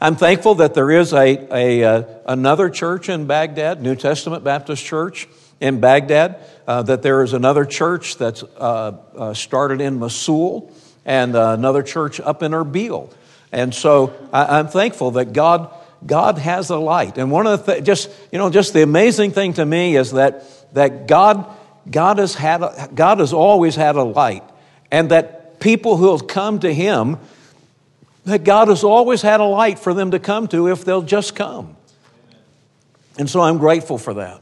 [0.00, 4.84] I'm thankful that there is a, a uh, another church in Baghdad, New Testament Baptist
[4.84, 5.28] Church
[5.60, 6.40] in Baghdad.
[6.66, 10.72] Uh, that there is another church that's uh, uh started in Mosul,
[11.04, 13.12] and uh, another church up in Erbil.
[13.52, 15.74] And so I, am thankful that God
[16.06, 17.18] God has a light.
[17.18, 20.12] And one of the th- just you know just the amazing thing to me is
[20.12, 21.46] that that God
[21.88, 24.44] God has, had a, God has always had a light,
[24.90, 27.18] and that people who have come to Him,
[28.24, 31.34] that God has always had a light for them to come to if they'll just
[31.34, 31.76] come.
[33.18, 34.40] And so I'm grateful for that.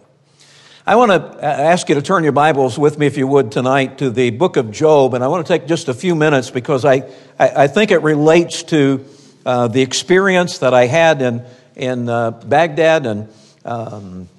[0.89, 3.99] I want to ask you to turn your Bibles with me, if you would, tonight
[3.99, 5.13] to the book of Job.
[5.13, 7.07] And I want to take just a few minutes because I,
[7.39, 9.05] I, think it relates to
[9.45, 11.45] uh, the experience that I had in,
[11.77, 13.29] in uh, Baghdad and
[13.67, 14.31] um,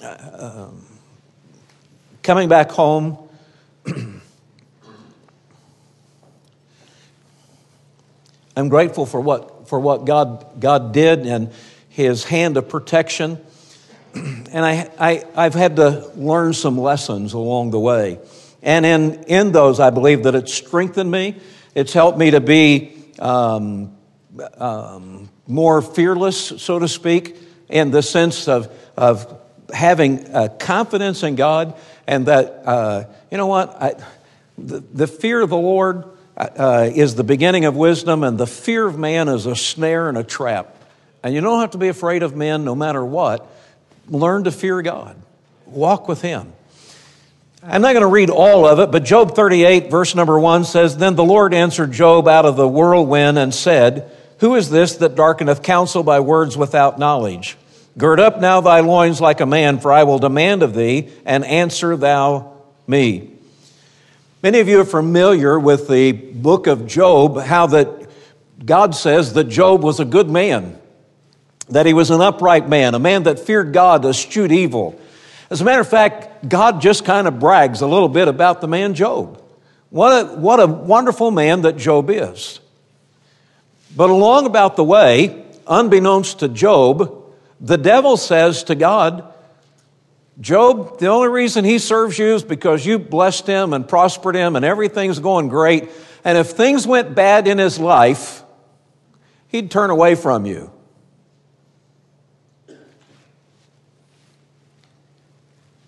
[0.00, 0.68] uh,
[2.22, 3.18] coming back home,
[8.56, 11.50] I'm grateful for what, for what God, God did and
[11.88, 13.44] His hand of protection.
[14.52, 18.18] And I, I, I've had to learn some lessons along the way.
[18.62, 21.36] And in, in those, I believe that it's strengthened me.
[21.74, 23.96] It's helped me to be um,
[24.58, 27.38] um, more fearless, so to speak,
[27.70, 29.40] in the sense of, of
[29.72, 31.74] having confidence in God
[32.06, 33.94] and that, uh, you know what, I,
[34.58, 36.04] the, the, fear of the Lord
[36.36, 40.18] uh, is the beginning of wisdom, and the fear of man is a snare and
[40.18, 40.76] a trap.
[41.22, 43.48] And you don't have to be afraid of men no matter what.
[44.08, 45.16] Learn to fear God,
[45.66, 46.52] walk with Him.
[47.64, 50.96] I'm not going to read all of it, but Job 38, verse number one says
[50.96, 55.14] Then the Lord answered Job out of the whirlwind and said, Who is this that
[55.14, 57.56] darkeneth counsel by words without knowledge?
[57.96, 61.44] Gird up now thy loins like a man, for I will demand of thee, and
[61.44, 62.52] answer thou
[62.86, 63.30] me.
[64.42, 68.10] Many of you are familiar with the book of Job, how that
[68.64, 70.80] God says that Job was a good man,
[71.68, 74.98] that he was an upright man, a man that feared God, eschewed evil.
[75.50, 78.68] As a matter of fact, God just kind of brags a little bit about the
[78.68, 79.42] man Job.
[79.90, 82.60] What a, what a wonderful man that Job is.
[83.94, 87.24] But along about the way, unbeknownst to Job,
[87.60, 89.32] the devil says to God,
[90.40, 94.56] Job, the only reason he serves you is because you blessed him and prospered him
[94.56, 95.90] and everything's going great.
[96.24, 98.42] And if things went bad in his life,
[99.48, 100.72] he'd turn away from you.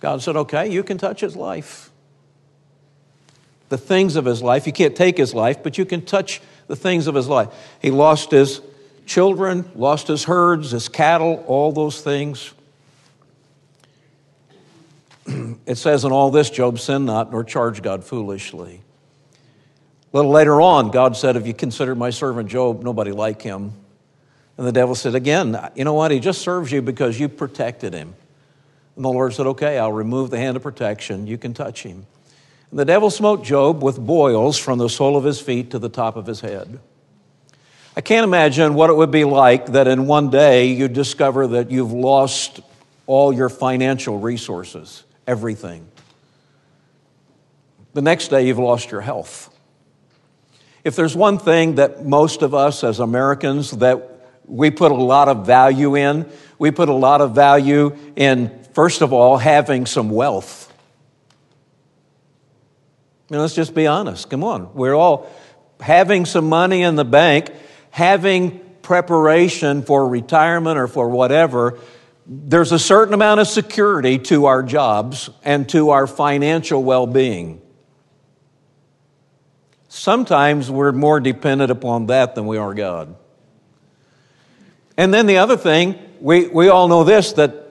[0.04, 1.90] God said, Okay, you can touch his life.
[3.70, 4.66] The things of his life.
[4.66, 7.48] You can't take his life, but you can touch the things of his life.
[7.80, 8.60] He lost his
[9.06, 12.52] children, lost his herds, his cattle, all those things.
[15.64, 18.82] it says in all this, Job sinned not nor charged God foolishly.
[20.12, 23.72] A little later on, God said, If you consider my servant Job, nobody like him.
[24.58, 26.10] And the devil said, Again, you know what?
[26.10, 28.14] He just serves you because you protected him.
[28.96, 31.26] And the Lord said, Okay, I'll remove the hand of protection.
[31.26, 32.06] You can touch him.
[32.70, 35.88] And the devil smote Job with boils from the sole of his feet to the
[35.88, 36.80] top of his head.
[37.96, 41.70] I can't imagine what it would be like that in one day you discover that
[41.70, 42.60] you've lost
[43.06, 45.86] all your financial resources, everything.
[47.92, 49.56] The next day you've lost your health.
[50.82, 54.10] If there's one thing that most of us as Americans that
[54.46, 56.28] we put a lot of value in,
[56.58, 60.70] we put a lot of value in, first of all, having some wealth.
[63.30, 64.28] I mean, let's just be honest.
[64.28, 64.74] Come on.
[64.74, 65.30] We're all
[65.80, 67.50] having some money in the bank
[67.94, 71.78] having preparation for retirement or for whatever,
[72.26, 77.62] there's a certain amount of security to our jobs and to our financial well being.
[79.88, 83.14] Sometimes we're more dependent upon that than we are God.
[84.96, 87.63] And then the other thing, we, we all know this that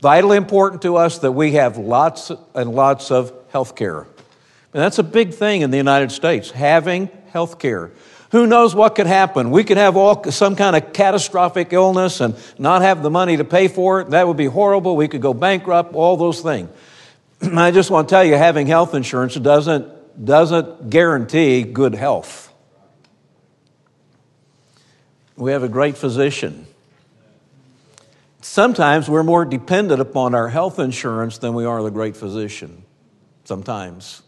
[0.00, 4.00] vitally important to us that we have lots and lots of health care.
[4.00, 7.90] And that's a big thing in the United States, having health care.
[8.30, 9.50] Who knows what could happen?
[9.50, 13.44] We could have all, some kind of catastrophic illness and not have the money to
[13.44, 14.10] pay for it.
[14.10, 14.94] That would be horrible.
[14.94, 16.70] We could go bankrupt, all those things.
[17.42, 22.52] I just want to tell you, having health insurance doesn't, doesn't guarantee good health.
[25.34, 26.66] We have a great physician.
[28.40, 32.84] Sometimes we're more dependent upon our health insurance than we are the great physician.
[33.44, 34.22] Sometimes.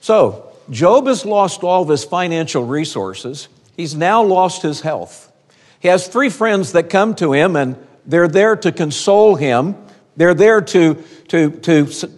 [0.00, 3.48] So, Job has lost all of his financial resources.
[3.76, 5.32] He's now lost his health.
[5.80, 9.76] He has three friends that come to him and they're there to console him.
[10.16, 10.94] They're there to,
[11.28, 12.10] to, to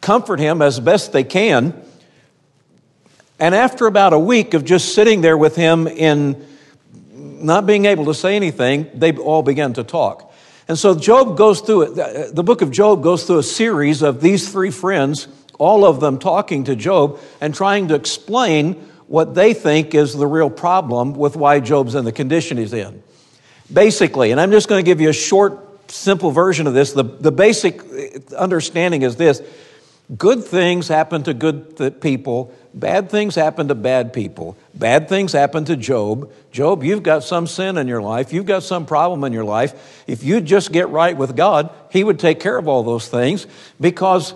[0.00, 1.80] comfort him as best they can.
[3.38, 6.46] And after about a week of just sitting there with him in
[7.42, 10.32] not being able to say anything, they all began to talk.
[10.68, 11.98] And so Job goes through it.
[11.98, 15.26] Uh, the book of Job goes through a series of these three friends
[15.60, 18.74] all of them talking to Job and trying to explain
[19.06, 23.02] what they think is the real problem with why Job's in the condition he's in.
[23.70, 26.94] Basically, and I'm just going to give you a short, simple version of this.
[26.94, 29.42] The, the basic uh, understanding is this
[30.16, 34.56] good things happen to good people, bad things happen to bad people.
[34.74, 36.32] Bad things happen to Job.
[36.50, 40.04] Job, you've got some sin in your life, you've got some problem in your life.
[40.06, 43.46] If you just get right with God, He would take care of all those things
[43.80, 44.34] because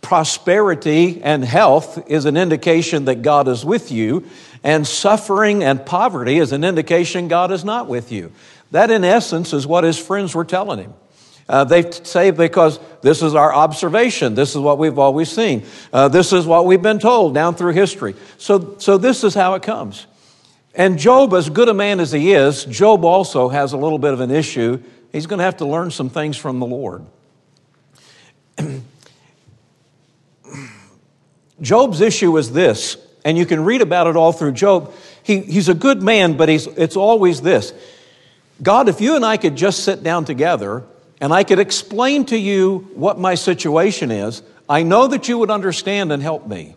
[0.00, 4.26] prosperity and health is an indication that God is with you,
[4.62, 8.32] and suffering and poverty is an indication God is not with you.
[8.70, 10.94] That, in essence, is what his friends were telling him.
[11.48, 16.08] Uh, they say because this is our observation, this is what we've always seen, uh,
[16.08, 18.14] this is what we've been told down through history.
[18.38, 20.06] So, so this is how it comes.
[20.74, 24.14] And Job, as good a man as he is, Job also has a little bit
[24.14, 24.82] of an issue.
[25.12, 27.04] He's going to have to learn some things from the Lord.
[31.60, 34.92] Job's issue is this, and you can read about it all through Job.
[35.22, 37.72] He, he's a good man, but he's, it's always this
[38.62, 40.84] God, if you and I could just sit down together
[41.20, 45.50] and I could explain to you what my situation is, I know that you would
[45.50, 46.76] understand and help me.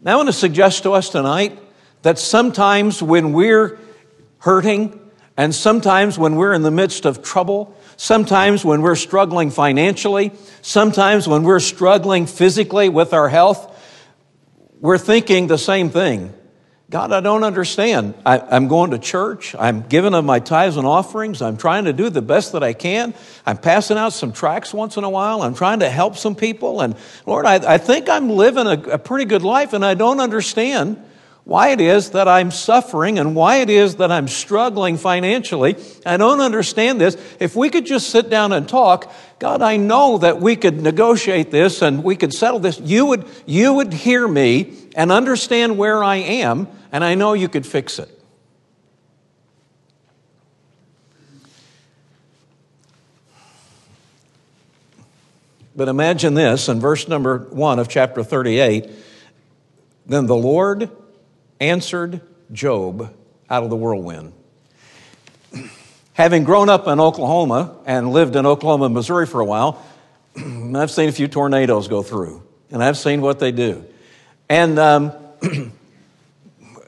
[0.00, 1.58] Now, I want to suggest to us tonight
[2.02, 3.78] that sometimes when we're
[4.38, 5.00] hurting
[5.36, 11.28] and sometimes when we're in the midst of trouble, Sometimes when we're struggling financially, sometimes
[11.28, 13.70] when we're struggling physically with our health,
[14.80, 16.34] we're thinking the same thing.
[16.94, 18.14] God, I don't understand.
[18.24, 19.56] I, am going to church.
[19.58, 21.42] I'm giving of my tithes and offerings.
[21.42, 23.14] I'm trying to do the best that I can.
[23.44, 25.42] I'm passing out some tracts once in a while.
[25.42, 26.80] I'm trying to help some people.
[26.80, 26.94] And
[27.26, 31.02] Lord, I, I think I'm living a, a pretty good life and I don't understand
[31.42, 35.76] why it is that I'm suffering and why it is that I'm struggling financially.
[36.06, 37.16] I don't understand this.
[37.38, 41.50] If we could just sit down and talk, God, I know that we could negotiate
[41.50, 42.80] this and we could settle this.
[42.80, 47.48] You would, you would hear me and understand where I am, and I know you
[47.48, 48.08] could fix it.
[55.74, 58.88] But imagine this in verse number one of chapter 38
[60.06, 60.88] then the Lord
[61.60, 62.20] answered
[62.52, 63.12] Job
[63.50, 64.32] out of the whirlwind.
[66.12, 69.84] Having grown up in Oklahoma and lived in Oklahoma, Missouri for a while,
[70.36, 73.84] I've seen a few tornadoes go through, and I've seen what they do.
[74.48, 75.12] And um,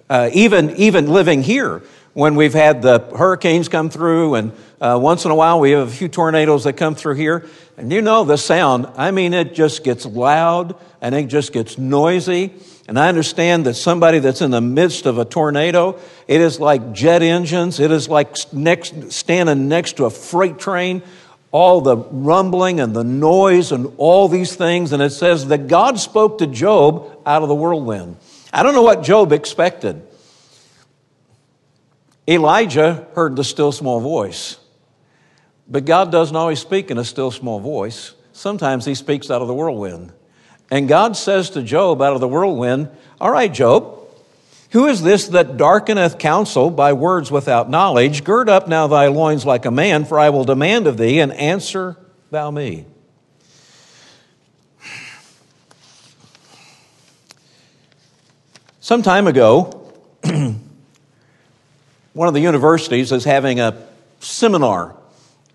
[0.09, 1.83] uh, even, even living here,
[2.13, 5.87] when we've had the hurricanes come through, and uh, once in a while we have
[5.87, 7.47] a few tornadoes that come through here,
[7.77, 11.77] and you know the sound, I mean, it just gets loud and it just gets
[11.77, 12.55] noisy.
[12.89, 16.95] And I understand that somebody that's in the midst of a tornado, it is like
[16.95, 21.03] jet engines, it is like next, standing next to a freight train
[21.53, 24.93] all the rumbling and the noise and all these things.
[24.93, 28.17] And it says that God spoke to Job out of the whirlwind.
[28.53, 30.07] I don't know what Job expected.
[32.29, 34.59] Elijah heard the still small voice.
[35.69, 38.15] But God doesn't always speak in a still small voice.
[38.33, 40.13] Sometimes he speaks out of the whirlwind.
[40.71, 42.91] And God says to Job out of the whirlwind,
[43.21, 43.97] All right, Job,
[44.71, 48.25] who is this that darkeneth counsel by words without knowledge?
[48.25, 51.33] Gird up now thy loins like a man, for I will demand of thee, and
[51.33, 51.97] answer
[52.31, 52.87] thou me.
[58.87, 59.91] Some time ago,
[62.13, 63.85] one of the universities is having a
[64.21, 64.95] seminar,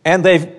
[0.03, 0.53] and they've,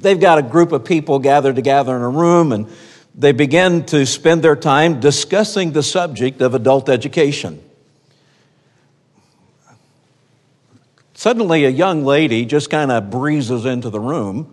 [0.00, 2.66] they've got a group of people gathered together in a room, and
[3.14, 7.62] they begin to spend their time discussing the subject of adult education.
[11.14, 14.52] Suddenly, a young lady just kind of breezes into the room.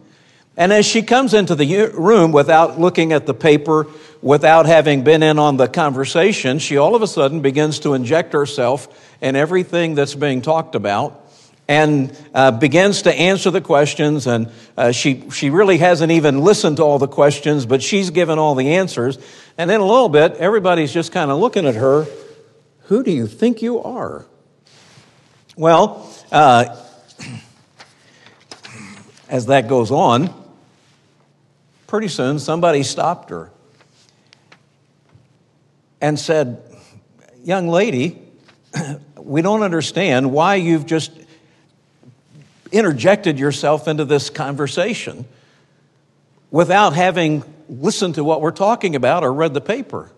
[0.57, 3.87] And as she comes into the room without looking at the paper,
[4.21, 8.33] without having been in on the conversation, she all of a sudden begins to inject
[8.33, 8.87] herself
[9.21, 11.21] in everything that's being talked about
[11.67, 14.27] and uh, begins to answer the questions.
[14.27, 18.39] And uh, she, she really hasn't even listened to all the questions, but she's given
[18.39, 19.17] all the answers.
[19.57, 22.05] And in a little bit, everybody's just kind of looking at her.
[22.83, 24.25] Who do you think you are?
[25.57, 26.77] Well, uh,
[29.29, 30.44] as that goes on,
[31.87, 33.51] pretty soon somebody stopped her
[36.01, 36.61] and said,
[37.43, 38.21] Young lady,
[39.17, 41.11] we don't understand why you've just
[42.71, 45.25] interjected yourself into this conversation
[46.51, 50.11] without having listened to what we're talking about or read the paper.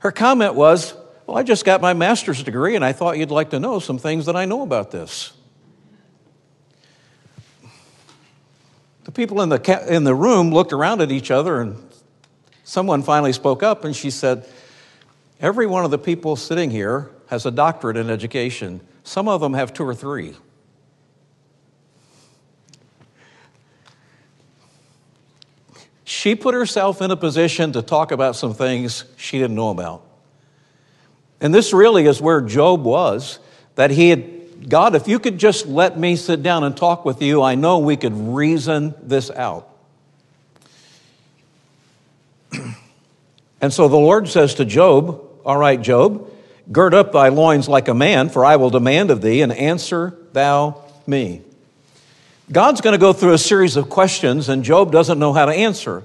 [0.00, 0.94] Her comment was,
[1.26, 3.98] Well, I just got my master's degree and I thought you'd like to know some
[3.98, 5.32] things that I know about this.
[9.10, 11.76] The people in the, in the room looked around at each other and
[12.62, 14.46] someone finally spoke up and she said,
[15.40, 18.80] Every one of the people sitting here has a doctorate in education.
[19.02, 20.36] Some of them have two or three.
[26.04, 30.06] She put herself in a position to talk about some things she didn't know about.
[31.40, 33.40] And this really is where Job was
[33.74, 37.22] that he had, God, if you could just let me sit down and talk with
[37.22, 39.68] you, I know we could reason this out.
[43.60, 46.30] and so the Lord says to Job, All right, Job,
[46.70, 50.16] gird up thy loins like a man, for I will demand of thee, and answer
[50.32, 51.42] thou me.
[52.52, 55.52] God's going to go through a series of questions, and Job doesn't know how to
[55.52, 56.02] answer.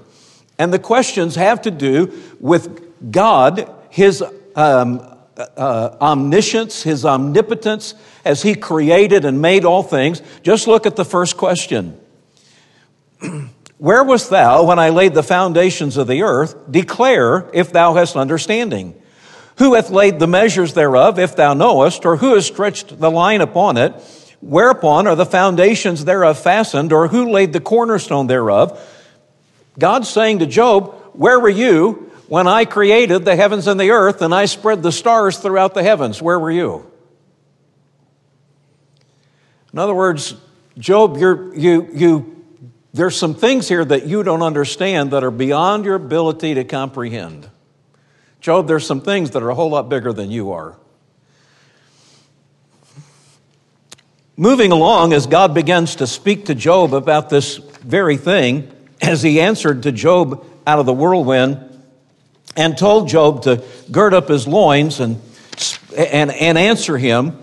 [0.58, 8.42] And the questions have to do with God, His um, uh, omniscience, His omnipotence, as
[8.42, 10.22] He created and made all things.
[10.42, 11.98] Just look at the first question
[13.78, 16.56] Where wast thou when I laid the foundations of the earth?
[16.70, 19.00] Declare if thou hast understanding.
[19.58, 23.40] Who hath laid the measures thereof, if thou knowest, or who has stretched the line
[23.40, 23.94] upon it?
[24.40, 28.78] Whereupon are the foundations thereof fastened, or who laid the cornerstone thereof?
[29.78, 34.22] God's saying to Job, Where were you when I created the heavens and the earth
[34.22, 36.20] and I spread the stars throughout the heavens?
[36.20, 36.90] Where were you?
[39.72, 40.34] In other words,
[40.78, 42.44] Job, you you,
[42.92, 47.48] there's some things here that you don't understand that are beyond your ability to comprehend.
[48.40, 50.78] Job, there's some things that are a whole lot bigger than you are.
[54.36, 58.70] Moving along, as God begins to speak to Job about this very thing,
[59.00, 61.65] as he answered to Job out of the whirlwind
[62.56, 65.20] and told Job to gird up his loins and,
[65.96, 67.38] and, and answer him,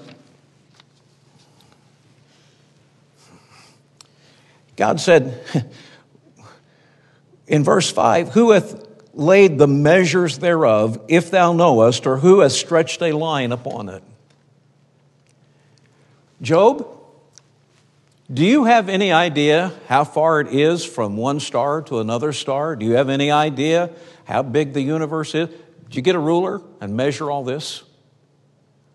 [4.75, 5.39] God said
[7.47, 12.53] in verse 5 Who hath laid the measures thereof, if thou knowest, or who hath
[12.53, 14.03] stretched a line upon it?
[16.41, 16.87] Job,
[18.31, 22.75] do you have any idea how far it is from one star to another star?
[22.75, 23.89] Do you have any idea
[24.25, 25.49] how big the universe is?
[25.49, 27.83] Did you get a ruler and measure all this?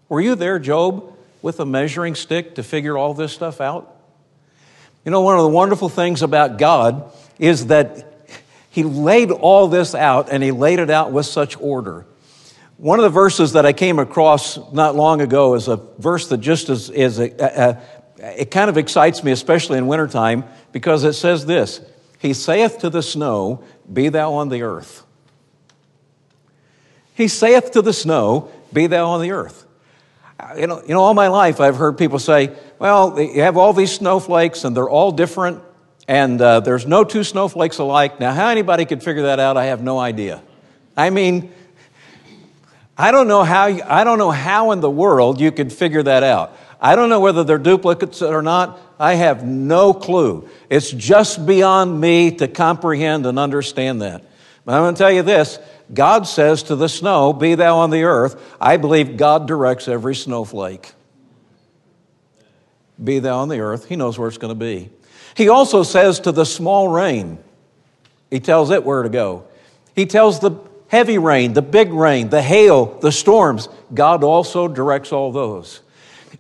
[0.09, 3.95] Were you there, Job, with a measuring stick to figure all this stuff out?
[5.05, 8.27] You know, one of the wonderful things about God is that
[8.71, 12.07] He laid all this out and He laid it out with such order.
[12.79, 16.39] One of the verses that I came across not long ago is a verse that
[16.39, 17.83] just is, is a, a, a,
[18.19, 21.81] it kind of excites me, especially in wintertime, because it says this
[22.19, 25.05] He saith to the snow, Be thou on the earth.
[27.15, 29.67] He saith to the snow, Be thou on the earth.
[30.57, 33.73] You know, you know, all my life I've heard people say, Well, you have all
[33.73, 35.63] these snowflakes and they're all different,
[36.07, 38.21] and uh, there's no two snowflakes alike.
[38.21, 40.43] Now, how anybody could figure that out, I have no idea.
[40.97, 41.53] I mean,
[42.97, 46.25] I don't know how, I don't know how in the world you could figure that
[46.25, 46.57] out.
[46.81, 48.81] I don't know whether they're duplicates or not.
[48.99, 50.49] I have no clue.
[50.71, 54.25] It's just beyond me to comprehend and understand that.
[54.65, 55.59] But I'm going to tell you this
[55.93, 58.57] God says to the snow, Be thou on the earth.
[58.61, 60.93] I believe God directs every snowflake.
[63.03, 63.89] Be thou on the earth.
[63.89, 64.91] He knows where it's going to be.
[65.37, 67.39] He also says to the small rain,
[68.31, 69.45] He tells it where to go.
[69.95, 70.53] He tells the
[70.89, 75.81] heavy rain, the big rain, the hail, the storms, God also directs all those.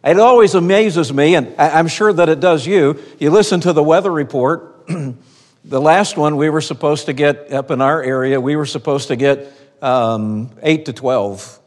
[0.05, 3.03] It always amazes me, and I'm sure that it does you.
[3.18, 4.86] You listen to the weather report.
[5.64, 9.09] the last one we were supposed to get up in our area, we were supposed
[9.09, 11.59] to get um, 8 to 12.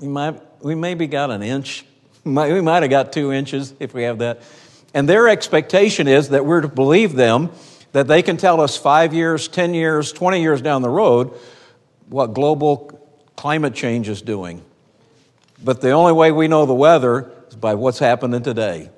[0.00, 1.84] We, might, we maybe got an inch.
[2.22, 4.42] We might have got two inches if we have that.
[4.92, 7.50] And their expectation is that we're to believe them,
[7.92, 11.32] that they can tell us five years, 10 years, 20 years down the road
[12.10, 12.90] what global
[13.36, 14.62] climate change is doing.
[15.62, 18.90] But the only way we know the weather is by what's happening today.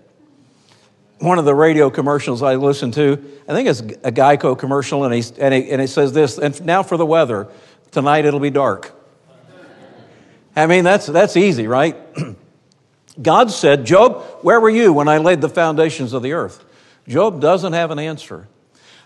[1.18, 3.12] One of the radio commercials I listen to,
[3.48, 6.64] I think it's a Geico commercial, and, he, and, he, and it says this, and
[6.64, 7.48] now for the weather.
[7.92, 8.92] Tonight it'll be dark.
[10.56, 11.96] I mean, that's, that's easy, right?
[13.22, 16.64] God said, Job, where were you when I laid the foundations of the earth?
[17.06, 18.48] Job doesn't have an answer.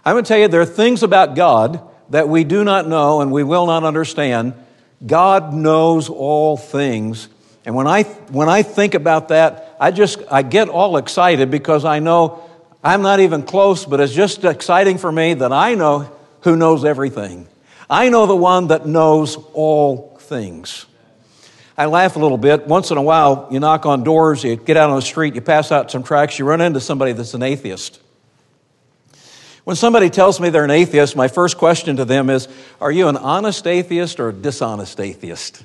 [0.05, 3.21] I'm going to tell you, there are things about God that we do not know
[3.21, 4.55] and we will not understand.
[5.05, 7.29] God knows all things,
[7.67, 11.85] and when I, when I think about that, I just, I get all excited because
[11.85, 12.49] I know
[12.83, 16.11] I'm not even close, but it's just exciting for me that I know
[16.43, 17.49] who knows everything.
[17.91, 20.87] I know the one that knows all things.
[21.77, 22.69] I laugh a little bit.
[22.69, 25.41] Once in a while, you knock on doors, you get out on the street, you
[25.41, 28.01] pass out some tracts, you run into somebody that's an atheist.
[29.65, 32.47] When somebody tells me they're an atheist, my first question to them is
[32.81, 35.65] Are you an honest atheist or a dishonest atheist?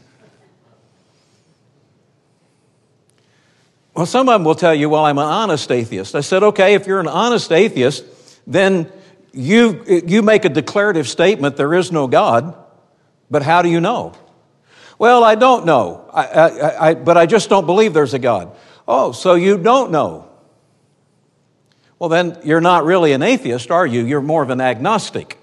[3.93, 6.15] Well, some of them will tell you, well, I'm an honest atheist.
[6.15, 8.05] I said, okay, if you're an honest atheist,
[8.47, 8.91] then
[9.33, 12.55] you, you make a declarative statement, there is no God,
[13.29, 14.13] but how do you know?
[14.97, 18.55] Well, I don't know, I, I, I, but I just don't believe there's a God.
[18.87, 20.29] Oh, so you don't know.
[21.97, 24.05] Well, then you're not really an atheist, are you?
[24.05, 25.37] You're more of an agnostic.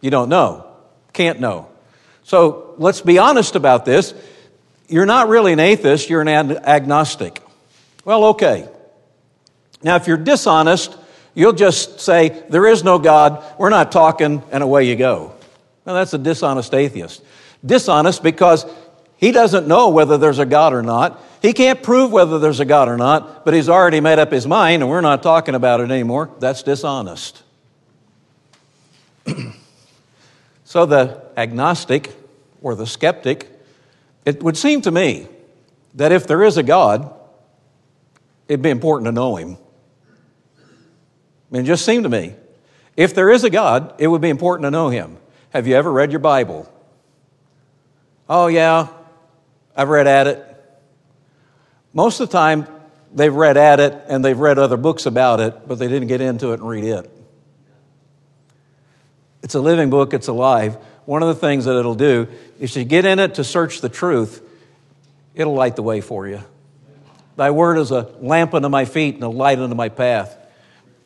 [0.00, 0.66] You don't know,
[1.12, 1.68] can't know.
[2.22, 4.14] So let's be honest about this.
[4.88, 7.42] You're not really an atheist, you're an agnostic.
[8.06, 8.68] Well, okay.
[9.82, 10.96] Now, if you're dishonest,
[11.34, 15.34] you'll just say, There is no God, we're not talking, and away you go.
[15.84, 17.20] Now, that's a dishonest atheist.
[17.64, 18.64] Dishonest because
[19.16, 21.20] he doesn't know whether there's a God or not.
[21.42, 24.46] He can't prove whether there's a God or not, but he's already made up his
[24.46, 26.30] mind, and we're not talking about it anymore.
[26.38, 27.42] That's dishonest.
[30.64, 32.14] so, the agnostic
[32.62, 33.48] or the skeptic,
[34.24, 35.26] it would seem to me
[35.96, 37.12] that if there is a God,
[38.48, 39.56] it'd be important to know him.
[41.50, 42.34] Mean, it just seemed to me.
[42.96, 45.18] If there is a God, it would be important to know him.
[45.50, 46.70] Have you ever read your Bible?
[48.28, 48.88] Oh, yeah,
[49.76, 50.42] I've read at it.
[51.92, 52.66] Most of the time,
[53.14, 56.20] they've read at it and they've read other books about it, but they didn't get
[56.20, 57.10] into it and read it.
[59.42, 60.74] It's a living book, it's alive.
[61.04, 62.26] One of the things that it'll do
[62.58, 64.42] is to get in it to search the truth,
[65.34, 66.42] it'll light the way for you.
[67.36, 70.36] Thy word is a lamp unto my feet and a light unto my path.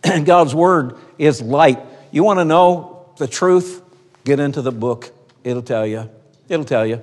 [0.05, 1.81] And God's word is light.
[2.11, 3.83] You want to know the truth?
[4.25, 5.13] Get into the book.
[5.45, 6.09] It'll tell you.
[6.49, 7.03] It'll tell you.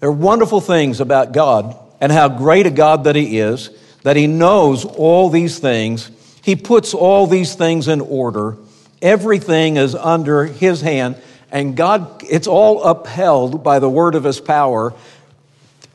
[0.00, 3.70] There are wonderful things about God and how great a God that He is,
[4.02, 6.10] that He knows all these things.
[6.42, 8.56] He puts all these things in order.
[9.00, 11.22] Everything is under His hand,
[11.52, 14.92] and God, it's all upheld by the word of His power.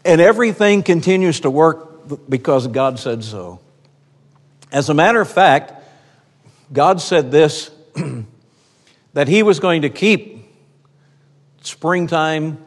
[0.07, 3.59] And everything continues to work because God said so.
[4.71, 5.73] As a matter of fact,
[6.71, 7.69] God said this
[9.13, 10.45] that He was going to keep
[11.61, 12.57] springtime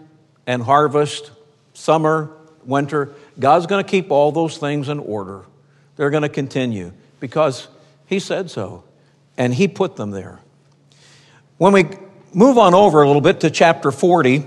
[0.46, 1.30] and harvest,
[1.72, 2.30] summer,
[2.66, 3.14] winter.
[3.38, 5.46] God's going to keep all those things in order.
[5.96, 7.68] They're going to continue because
[8.04, 8.84] He said so,
[9.38, 10.40] and He put them there.
[11.56, 11.84] When we
[12.34, 14.44] move on over a little bit to chapter 40,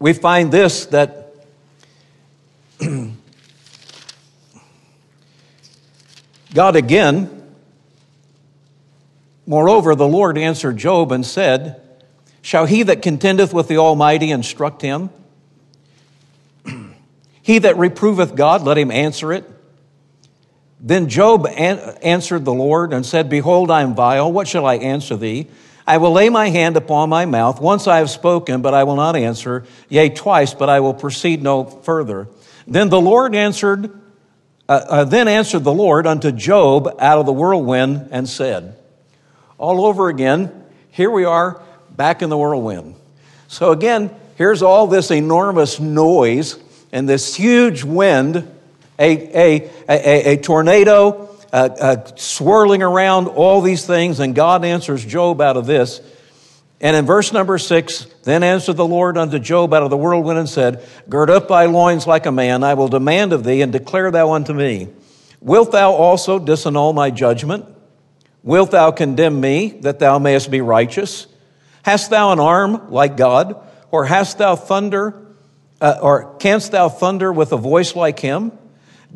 [0.00, 1.23] we find this that
[6.54, 7.52] God again,
[9.44, 11.82] moreover, the Lord answered Job and said,
[12.42, 15.10] Shall he that contendeth with the Almighty instruct him?
[17.42, 19.50] he that reproveth God, let him answer it.
[20.78, 24.30] Then Job an- answered the Lord and said, Behold, I am vile.
[24.30, 25.48] What shall I answer thee?
[25.86, 27.60] I will lay my hand upon my mouth.
[27.60, 29.64] Once I have spoken, but I will not answer.
[29.88, 32.28] Yea, twice, but I will proceed no further.
[32.66, 33.90] Then the Lord answered,
[34.68, 38.76] uh, then answered the Lord unto Job out of the whirlwind and said,
[39.58, 41.60] All over again, here we are
[41.90, 42.94] back in the whirlwind.
[43.48, 46.58] So again, here's all this enormous noise
[46.92, 48.36] and this huge wind,
[48.98, 55.04] a, a, a, a tornado, uh, uh, swirling around all these things, and God answers
[55.04, 56.00] Job out of this.
[56.84, 60.38] And in verse number six, then answered the Lord unto Job out of the whirlwind
[60.38, 63.72] and said, Gird up thy loins like a man, I will demand of thee, and
[63.72, 64.88] declare thou unto me.
[65.40, 67.64] Wilt thou also disannul my judgment?
[68.42, 71.26] Wilt thou condemn me, that thou mayest be righteous?
[71.84, 73.56] Hast thou an arm like God?
[73.90, 75.14] Or hast thou thunder,
[75.80, 78.52] uh, or canst thou thunder with a voice like him?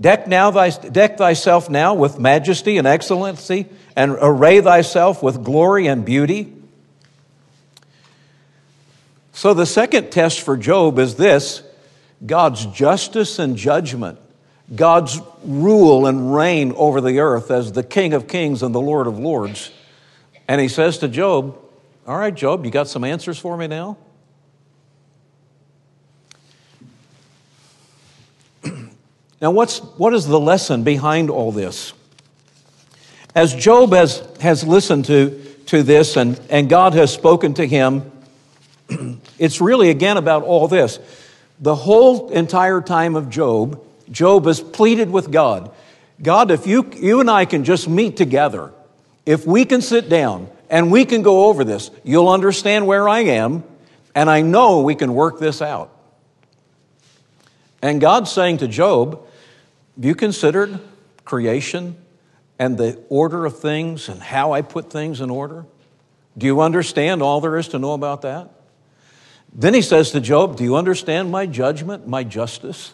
[0.01, 5.87] Deck, now thy, deck thyself now with majesty and excellency, and array thyself with glory
[5.87, 6.55] and beauty.
[9.39, 11.63] So, the second test for Job is this
[12.27, 14.19] God's justice and judgment,
[14.75, 19.07] God's rule and reign over the earth as the King of kings and the Lord
[19.07, 19.71] of lords.
[20.49, 21.57] And he says to Job,
[22.05, 23.97] All right, Job, you got some answers for me now?
[29.41, 31.93] Now, what's, what is the lesson behind all this?
[33.37, 38.11] As Job has, has listened to, to this and, and God has spoken to him,
[39.39, 40.99] it's really again about all this.
[41.61, 45.73] The whole entire time of Job, Job has pleaded with God
[46.21, 48.73] God, if you, you and I can just meet together,
[49.25, 53.21] if we can sit down and we can go over this, you'll understand where I
[53.21, 53.63] am,
[54.15, 55.95] and I know we can work this out.
[57.81, 59.25] And God's saying to Job,
[59.97, 60.81] have you considered
[61.25, 61.97] creation
[62.59, 65.67] and the order of things and how I put things in order?
[66.37, 68.51] Do you understand all there is to know about that?
[69.53, 72.93] Then he says to Job, Do you understand my judgment, my justice?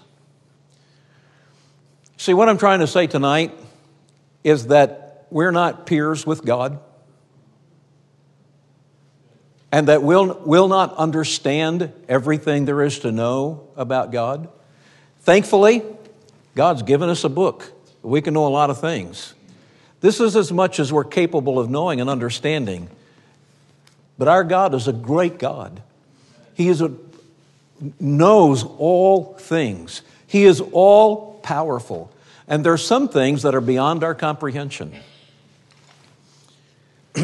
[2.17, 3.53] See, what I'm trying to say tonight
[4.45, 6.79] is that we're not peers with God
[9.75, 14.49] and that we'll, we'll not understand everything there is to know about God.
[15.23, 15.83] Thankfully,
[16.55, 17.73] God's given us a book.
[18.01, 19.35] We can know a lot of things.
[20.01, 22.89] This is as much as we're capable of knowing and understanding.
[24.17, 25.83] But our God is a great God.
[26.55, 26.93] He is a,
[28.01, 30.03] knows all things.
[30.27, 32.11] He is all powerful.
[32.49, 34.95] And there are some things that are beyond our comprehension.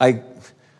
[0.00, 0.22] I,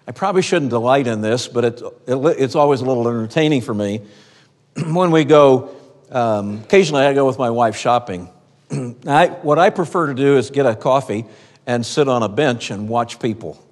[0.07, 4.03] I probably shouldn't delight in this, but it's, it's always a little entertaining for me.
[4.87, 5.74] when we go
[6.11, 8.29] um, occasionally, I go with my wife shopping.
[9.07, 11.26] I, what I prefer to do is get a coffee
[11.66, 13.62] and sit on a bench and watch people.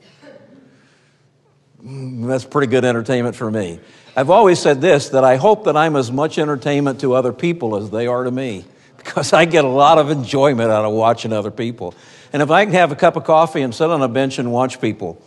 [1.88, 3.78] That's pretty good entertainment for me.
[4.16, 7.76] I've always said this that I hope that I'm as much entertainment to other people
[7.76, 8.64] as they are to me
[8.96, 11.94] because I get a lot of enjoyment out of watching other people.
[12.32, 14.50] And if I can have a cup of coffee and sit on a bench and
[14.50, 15.22] watch people,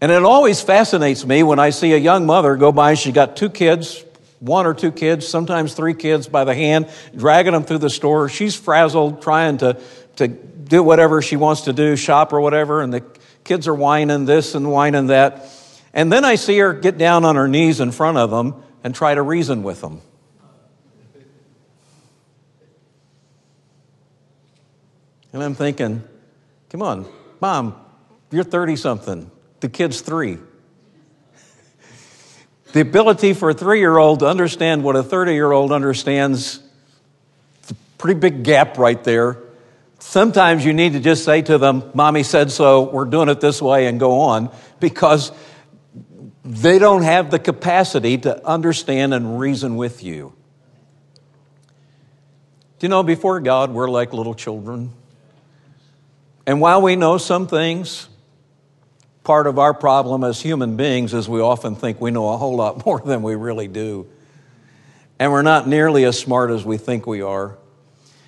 [0.00, 3.36] and it always fascinates me when I see a young mother go by, she's got
[3.36, 4.02] two kids,
[4.40, 8.30] one or two kids, sometimes three kids by the hand, dragging them through the store.
[8.30, 9.78] She's frazzled, trying to,
[10.16, 13.04] to do whatever she wants to do, shop or whatever, and the
[13.44, 15.50] kids are whining this and whining that.
[15.94, 18.94] And then I see her get down on her knees in front of them and
[18.94, 20.02] try to reason with them.
[25.32, 26.02] And I'm thinking,
[26.68, 27.06] come on,
[27.40, 27.74] mom,
[28.30, 29.30] you're 30 something.
[29.60, 30.38] The kid's three.
[32.72, 36.60] The ability for a three year old to understand what a 30 year old understands,
[37.60, 39.38] it's a pretty big gap right there.
[40.00, 43.62] Sometimes you need to just say to them, Mommy said so, we're doing it this
[43.62, 45.32] way, and go on, because
[46.44, 50.34] they don't have the capacity to understand and reason with you.
[52.78, 54.92] Do you know, before God, we're like little children.
[56.46, 58.08] And while we know some things,
[59.22, 62.56] part of our problem as human beings is we often think we know a whole
[62.56, 64.06] lot more than we really do.
[65.18, 67.56] And we're not nearly as smart as we think we are.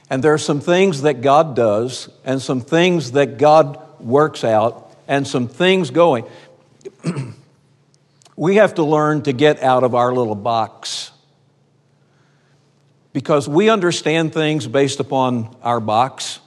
[0.08, 4.94] And there are some things that God does, and some things that God works out,
[5.08, 6.24] and some things going.
[8.36, 11.10] we have to learn to get out of our little box
[13.12, 16.38] because we understand things based upon our box.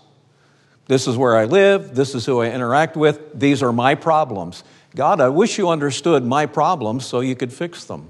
[0.86, 4.64] This is where I live, this is who I interact with, these are my problems.
[4.96, 8.10] God, I wish you understood my problems so you could fix them.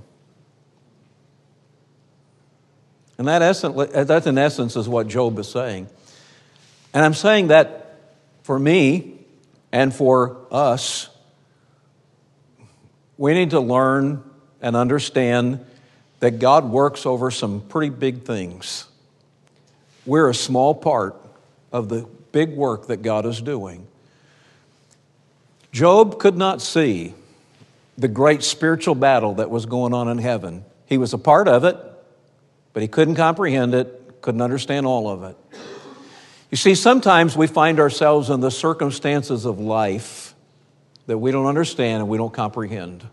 [3.17, 5.89] And that, essence, that, in essence, is what Job is saying.
[6.93, 7.99] And I'm saying that
[8.43, 9.19] for me
[9.73, 11.09] and for us,
[13.19, 14.23] we need to learn
[14.61, 15.63] and understand
[16.21, 18.85] that God works over some pretty big things.
[20.05, 21.17] We're a small part
[21.73, 23.85] of the big work that God is doing.
[25.73, 27.13] Job could not see
[27.97, 30.63] the great spiritual battle that was going on in heaven.
[30.85, 31.75] He was a part of it,
[32.71, 35.35] but he couldn't comprehend it, couldn't understand all of it.
[36.51, 40.28] You see, sometimes we find ourselves in the circumstances of life
[41.09, 43.03] that we don't understand and we don't comprehend.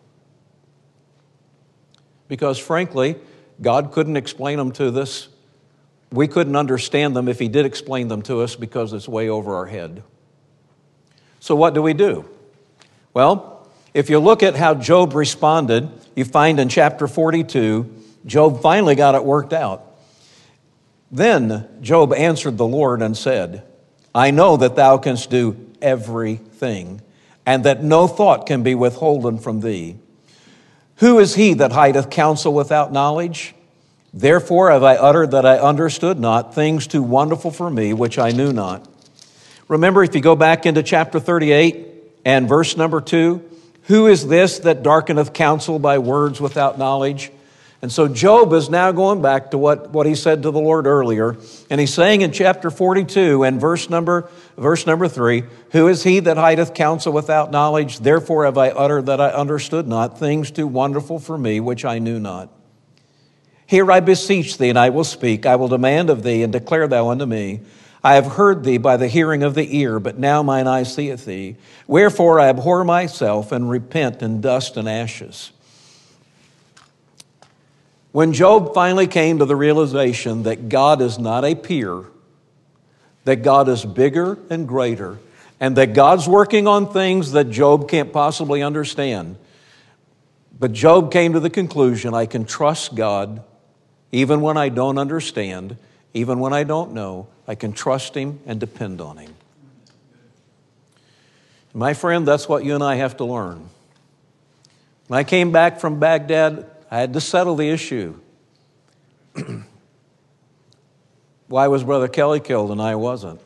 [2.28, 3.16] Because frankly,
[3.62, 5.28] God couldn't explain them to us.
[6.12, 9.54] We couldn't understand them if He did explain them to us because it's way over
[9.54, 10.02] our head.
[11.40, 12.26] So, what do we do?
[13.14, 17.90] Well, if you look at how Job responded, you find in chapter 42,
[18.26, 19.96] Job finally got it worked out.
[21.10, 23.62] Then Job answered the Lord and said,
[24.14, 27.00] I know that thou canst do everything,
[27.46, 29.96] and that no thought can be withholden from thee.
[30.96, 33.54] Who is he that hideth counsel without knowledge?
[34.12, 38.30] Therefore have I uttered that I understood not things too wonderful for me, which I
[38.30, 38.88] knew not.
[39.68, 41.86] Remember, if you go back into chapter 38
[42.24, 43.42] and verse number 2,
[43.84, 47.30] who is this that darkeneth counsel by words without knowledge?
[47.82, 50.86] And so Job is now going back to what, what he said to the Lord
[50.86, 51.36] earlier.
[51.68, 56.20] And he's saying in chapter 42 and verse number, verse number 3 Who is he
[56.20, 57.98] that hideth counsel without knowledge?
[57.98, 61.98] Therefore have I uttered that I understood not things too wonderful for me, which I
[61.98, 62.50] knew not.
[63.66, 65.44] Here I beseech thee, and I will speak.
[65.44, 67.60] I will demand of thee, and declare thou unto me.
[68.02, 71.24] I have heard thee by the hearing of the ear, but now mine eye seeth
[71.24, 71.56] thee.
[71.88, 75.50] Wherefore I abhor myself and repent in dust and ashes.
[78.16, 82.04] When Job finally came to the realization that God is not a peer,
[83.24, 85.18] that God is bigger and greater,
[85.60, 89.36] and that God's working on things that Job can't possibly understand.
[90.58, 93.44] But Job came to the conclusion I can trust God
[94.12, 95.76] even when I don't understand,
[96.14, 97.28] even when I don't know.
[97.46, 99.34] I can trust Him and depend on Him.
[101.74, 103.68] My friend, that's what you and I have to learn.
[105.08, 108.18] When I came back from Baghdad, I had to settle the issue.
[111.48, 113.40] Why was Brother Kelly killed and I wasn't?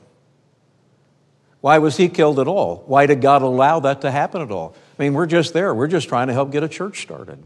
[1.61, 2.85] Why was he killed at all?
[2.87, 4.75] Why did God allow that to happen at all?
[4.99, 5.75] I mean, we're just there.
[5.75, 7.43] We're just trying to help get a church started.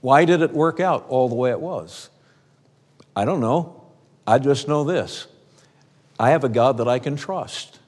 [0.00, 2.10] Why did it work out all the way it was?
[3.14, 3.82] I don't know.
[4.26, 5.26] I just know this
[6.18, 7.78] I have a God that I can trust.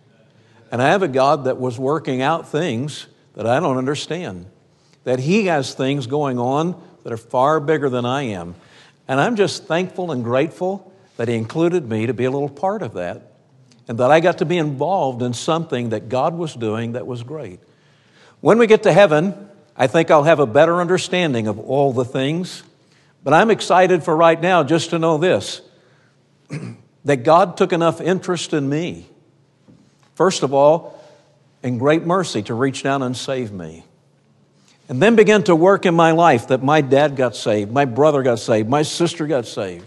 [0.74, 4.46] And I have a God that was working out things that I don't understand,
[5.04, 8.56] that He has things going on that are far bigger than I am.
[9.06, 12.82] And I'm just thankful and grateful that He included me to be a little part
[12.82, 13.34] of that
[13.86, 17.22] and that I got to be involved in something that God was doing that was
[17.22, 17.60] great.
[18.40, 22.04] When we get to heaven, I think I'll have a better understanding of all the
[22.04, 22.64] things.
[23.22, 25.62] But I'm excited for right now just to know this
[27.04, 29.06] that God took enough interest in me
[30.14, 31.00] First of all,
[31.62, 33.84] in great mercy to reach down and save me.
[34.88, 38.22] And then began to work in my life that my dad got saved, my brother
[38.22, 39.86] got saved, my sister got saved.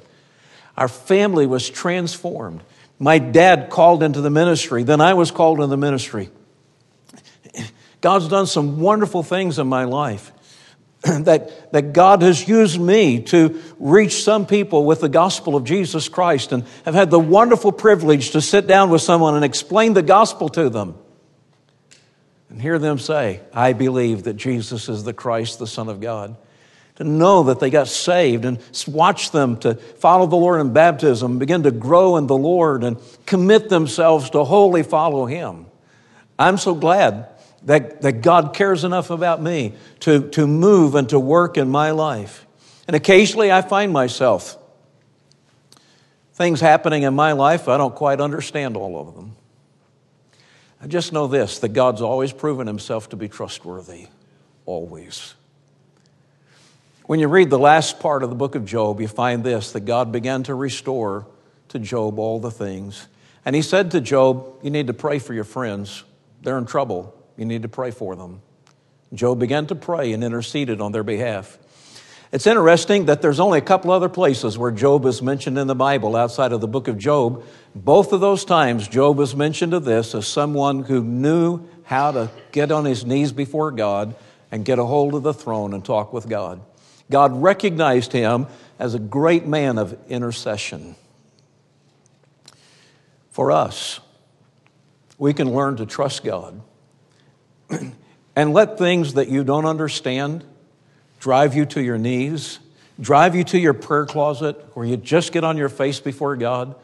[0.76, 2.62] Our family was transformed.
[3.00, 6.30] My dad called into the ministry, then I was called into the ministry.
[8.02, 10.32] God's done some wonderful things in my life.
[11.04, 16.10] that, that God has used me to reach some people with the gospel of Jesus
[16.10, 20.02] Christ and have had the wonderful privilege to sit down with someone and explain the
[20.02, 20.96] gospel to them
[22.50, 26.36] and hear them say, I believe that Jesus is the Christ, the Son of God.
[26.96, 31.38] To know that they got saved and watch them to follow the Lord in baptism,
[31.38, 35.68] begin to grow in the Lord and commit themselves to wholly follow Him.
[36.40, 37.28] I'm so glad
[37.68, 41.92] that, that God cares enough about me to, to move and to work in my
[41.92, 42.48] life.
[42.88, 44.58] And occasionally I find myself
[46.34, 49.36] things happening in my life, I don't quite understand all of them.
[50.82, 54.08] I just know this that God's always proven himself to be trustworthy,
[54.66, 55.34] always.
[57.06, 59.82] When you read the last part of the book of Job, you find this that
[59.82, 61.28] God began to restore
[61.70, 63.08] to Job all the things.
[63.44, 66.06] And he said to Job, You need to pray for your friends.
[66.44, 67.17] They're in trouble.
[67.38, 68.42] You need to pray for them.
[69.14, 71.58] Job began to pray and interceded on their behalf.
[72.32, 75.76] It's interesting that there's only a couple other places where Job is mentioned in the
[75.76, 77.46] Bible outside of the book of Job.
[77.74, 82.30] Both of those times, Job is mentioned of this as someone who knew how to
[82.52, 84.14] get on his knees before God
[84.52, 86.60] and get a hold of the throne and talk with God.
[87.10, 90.96] God recognized him as a great man of intercession.
[93.30, 94.02] For us,
[95.18, 96.62] we can learn to trust God
[98.36, 100.44] and let things that you don't understand
[101.20, 102.60] drive you to your knees,
[103.00, 106.76] drive you to your prayer closet where you just get on your face before God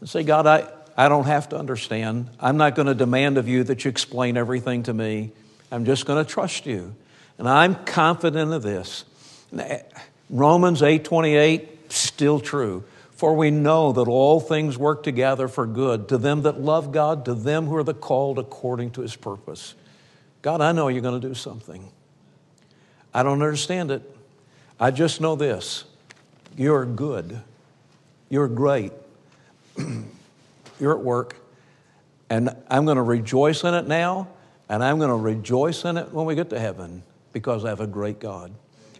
[0.00, 2.30] and say, God, I, I don't have to understand.
[2.40, 5.30] I'm not going to demand of you that you explain everything to me.
[5.70, 6.94] I'm just going to trust you.
[7.38, 9.04] And I'm confident of this.
[9.56, 9.80] Eh,
[10.30, 12.84] Romans 8:28 still true.
[13.12, 17.24] For we know that all things work together for good to them that love God,
[17.24, 19.74] to them who are the called according to his purpose.
[20.42, 21.90] God, I know you're going to do something.
[23.12, 24.02] I don't understand it.
[24.78, 25.84] I just know this
[26.56, 27.40] you're good,
[28.28, 28.92] you're great,
[30.80, 31.36] you're at work,
[32.30, 34.28] and I'm going to rejoice in it now,
[34.68, 37.80] and I'm going to rejoice in it when we get to heaven because I have
[37.80, 38.52] a great God.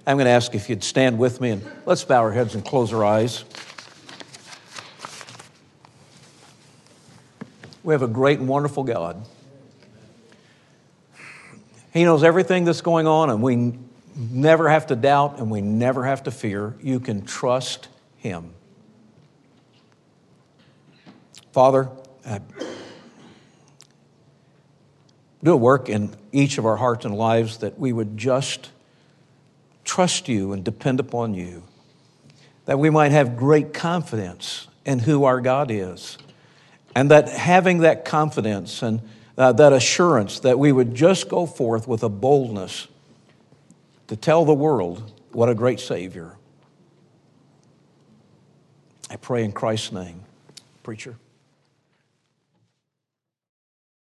[0.06, 2.64] I'm going to ask if you'd stand with me and let's bow our heads and
[2.64, 3.44] close our eyes.
[7.84, 9.24] We have a great and wonderful God.
[11.92, 13.78] He knows everything that's going on, and we
[14.14, 16.74] never have to doubt and we never have to fear.
[16.82, 18.52] You can trust Him.
[21.52, 21.88] Father,
[22.26, 22.40] uh,
[25.42, 28.70] do a work in each of our hearts and lives that we would just
[29.84, 31.62] trust you and depend upon you,
[32.66, 36.18] that we might have great confidence in who our God is,
[36.94, 39.00] and that having that confidence and
[39.38, 42.88] uh, that assurance that we would just go forth with a boldness
[44.08, 46.34] to tell the world what a great Savior.
[49.08, 50.22] I pray in Christ's name.
[50.82, 51.16] Preacher.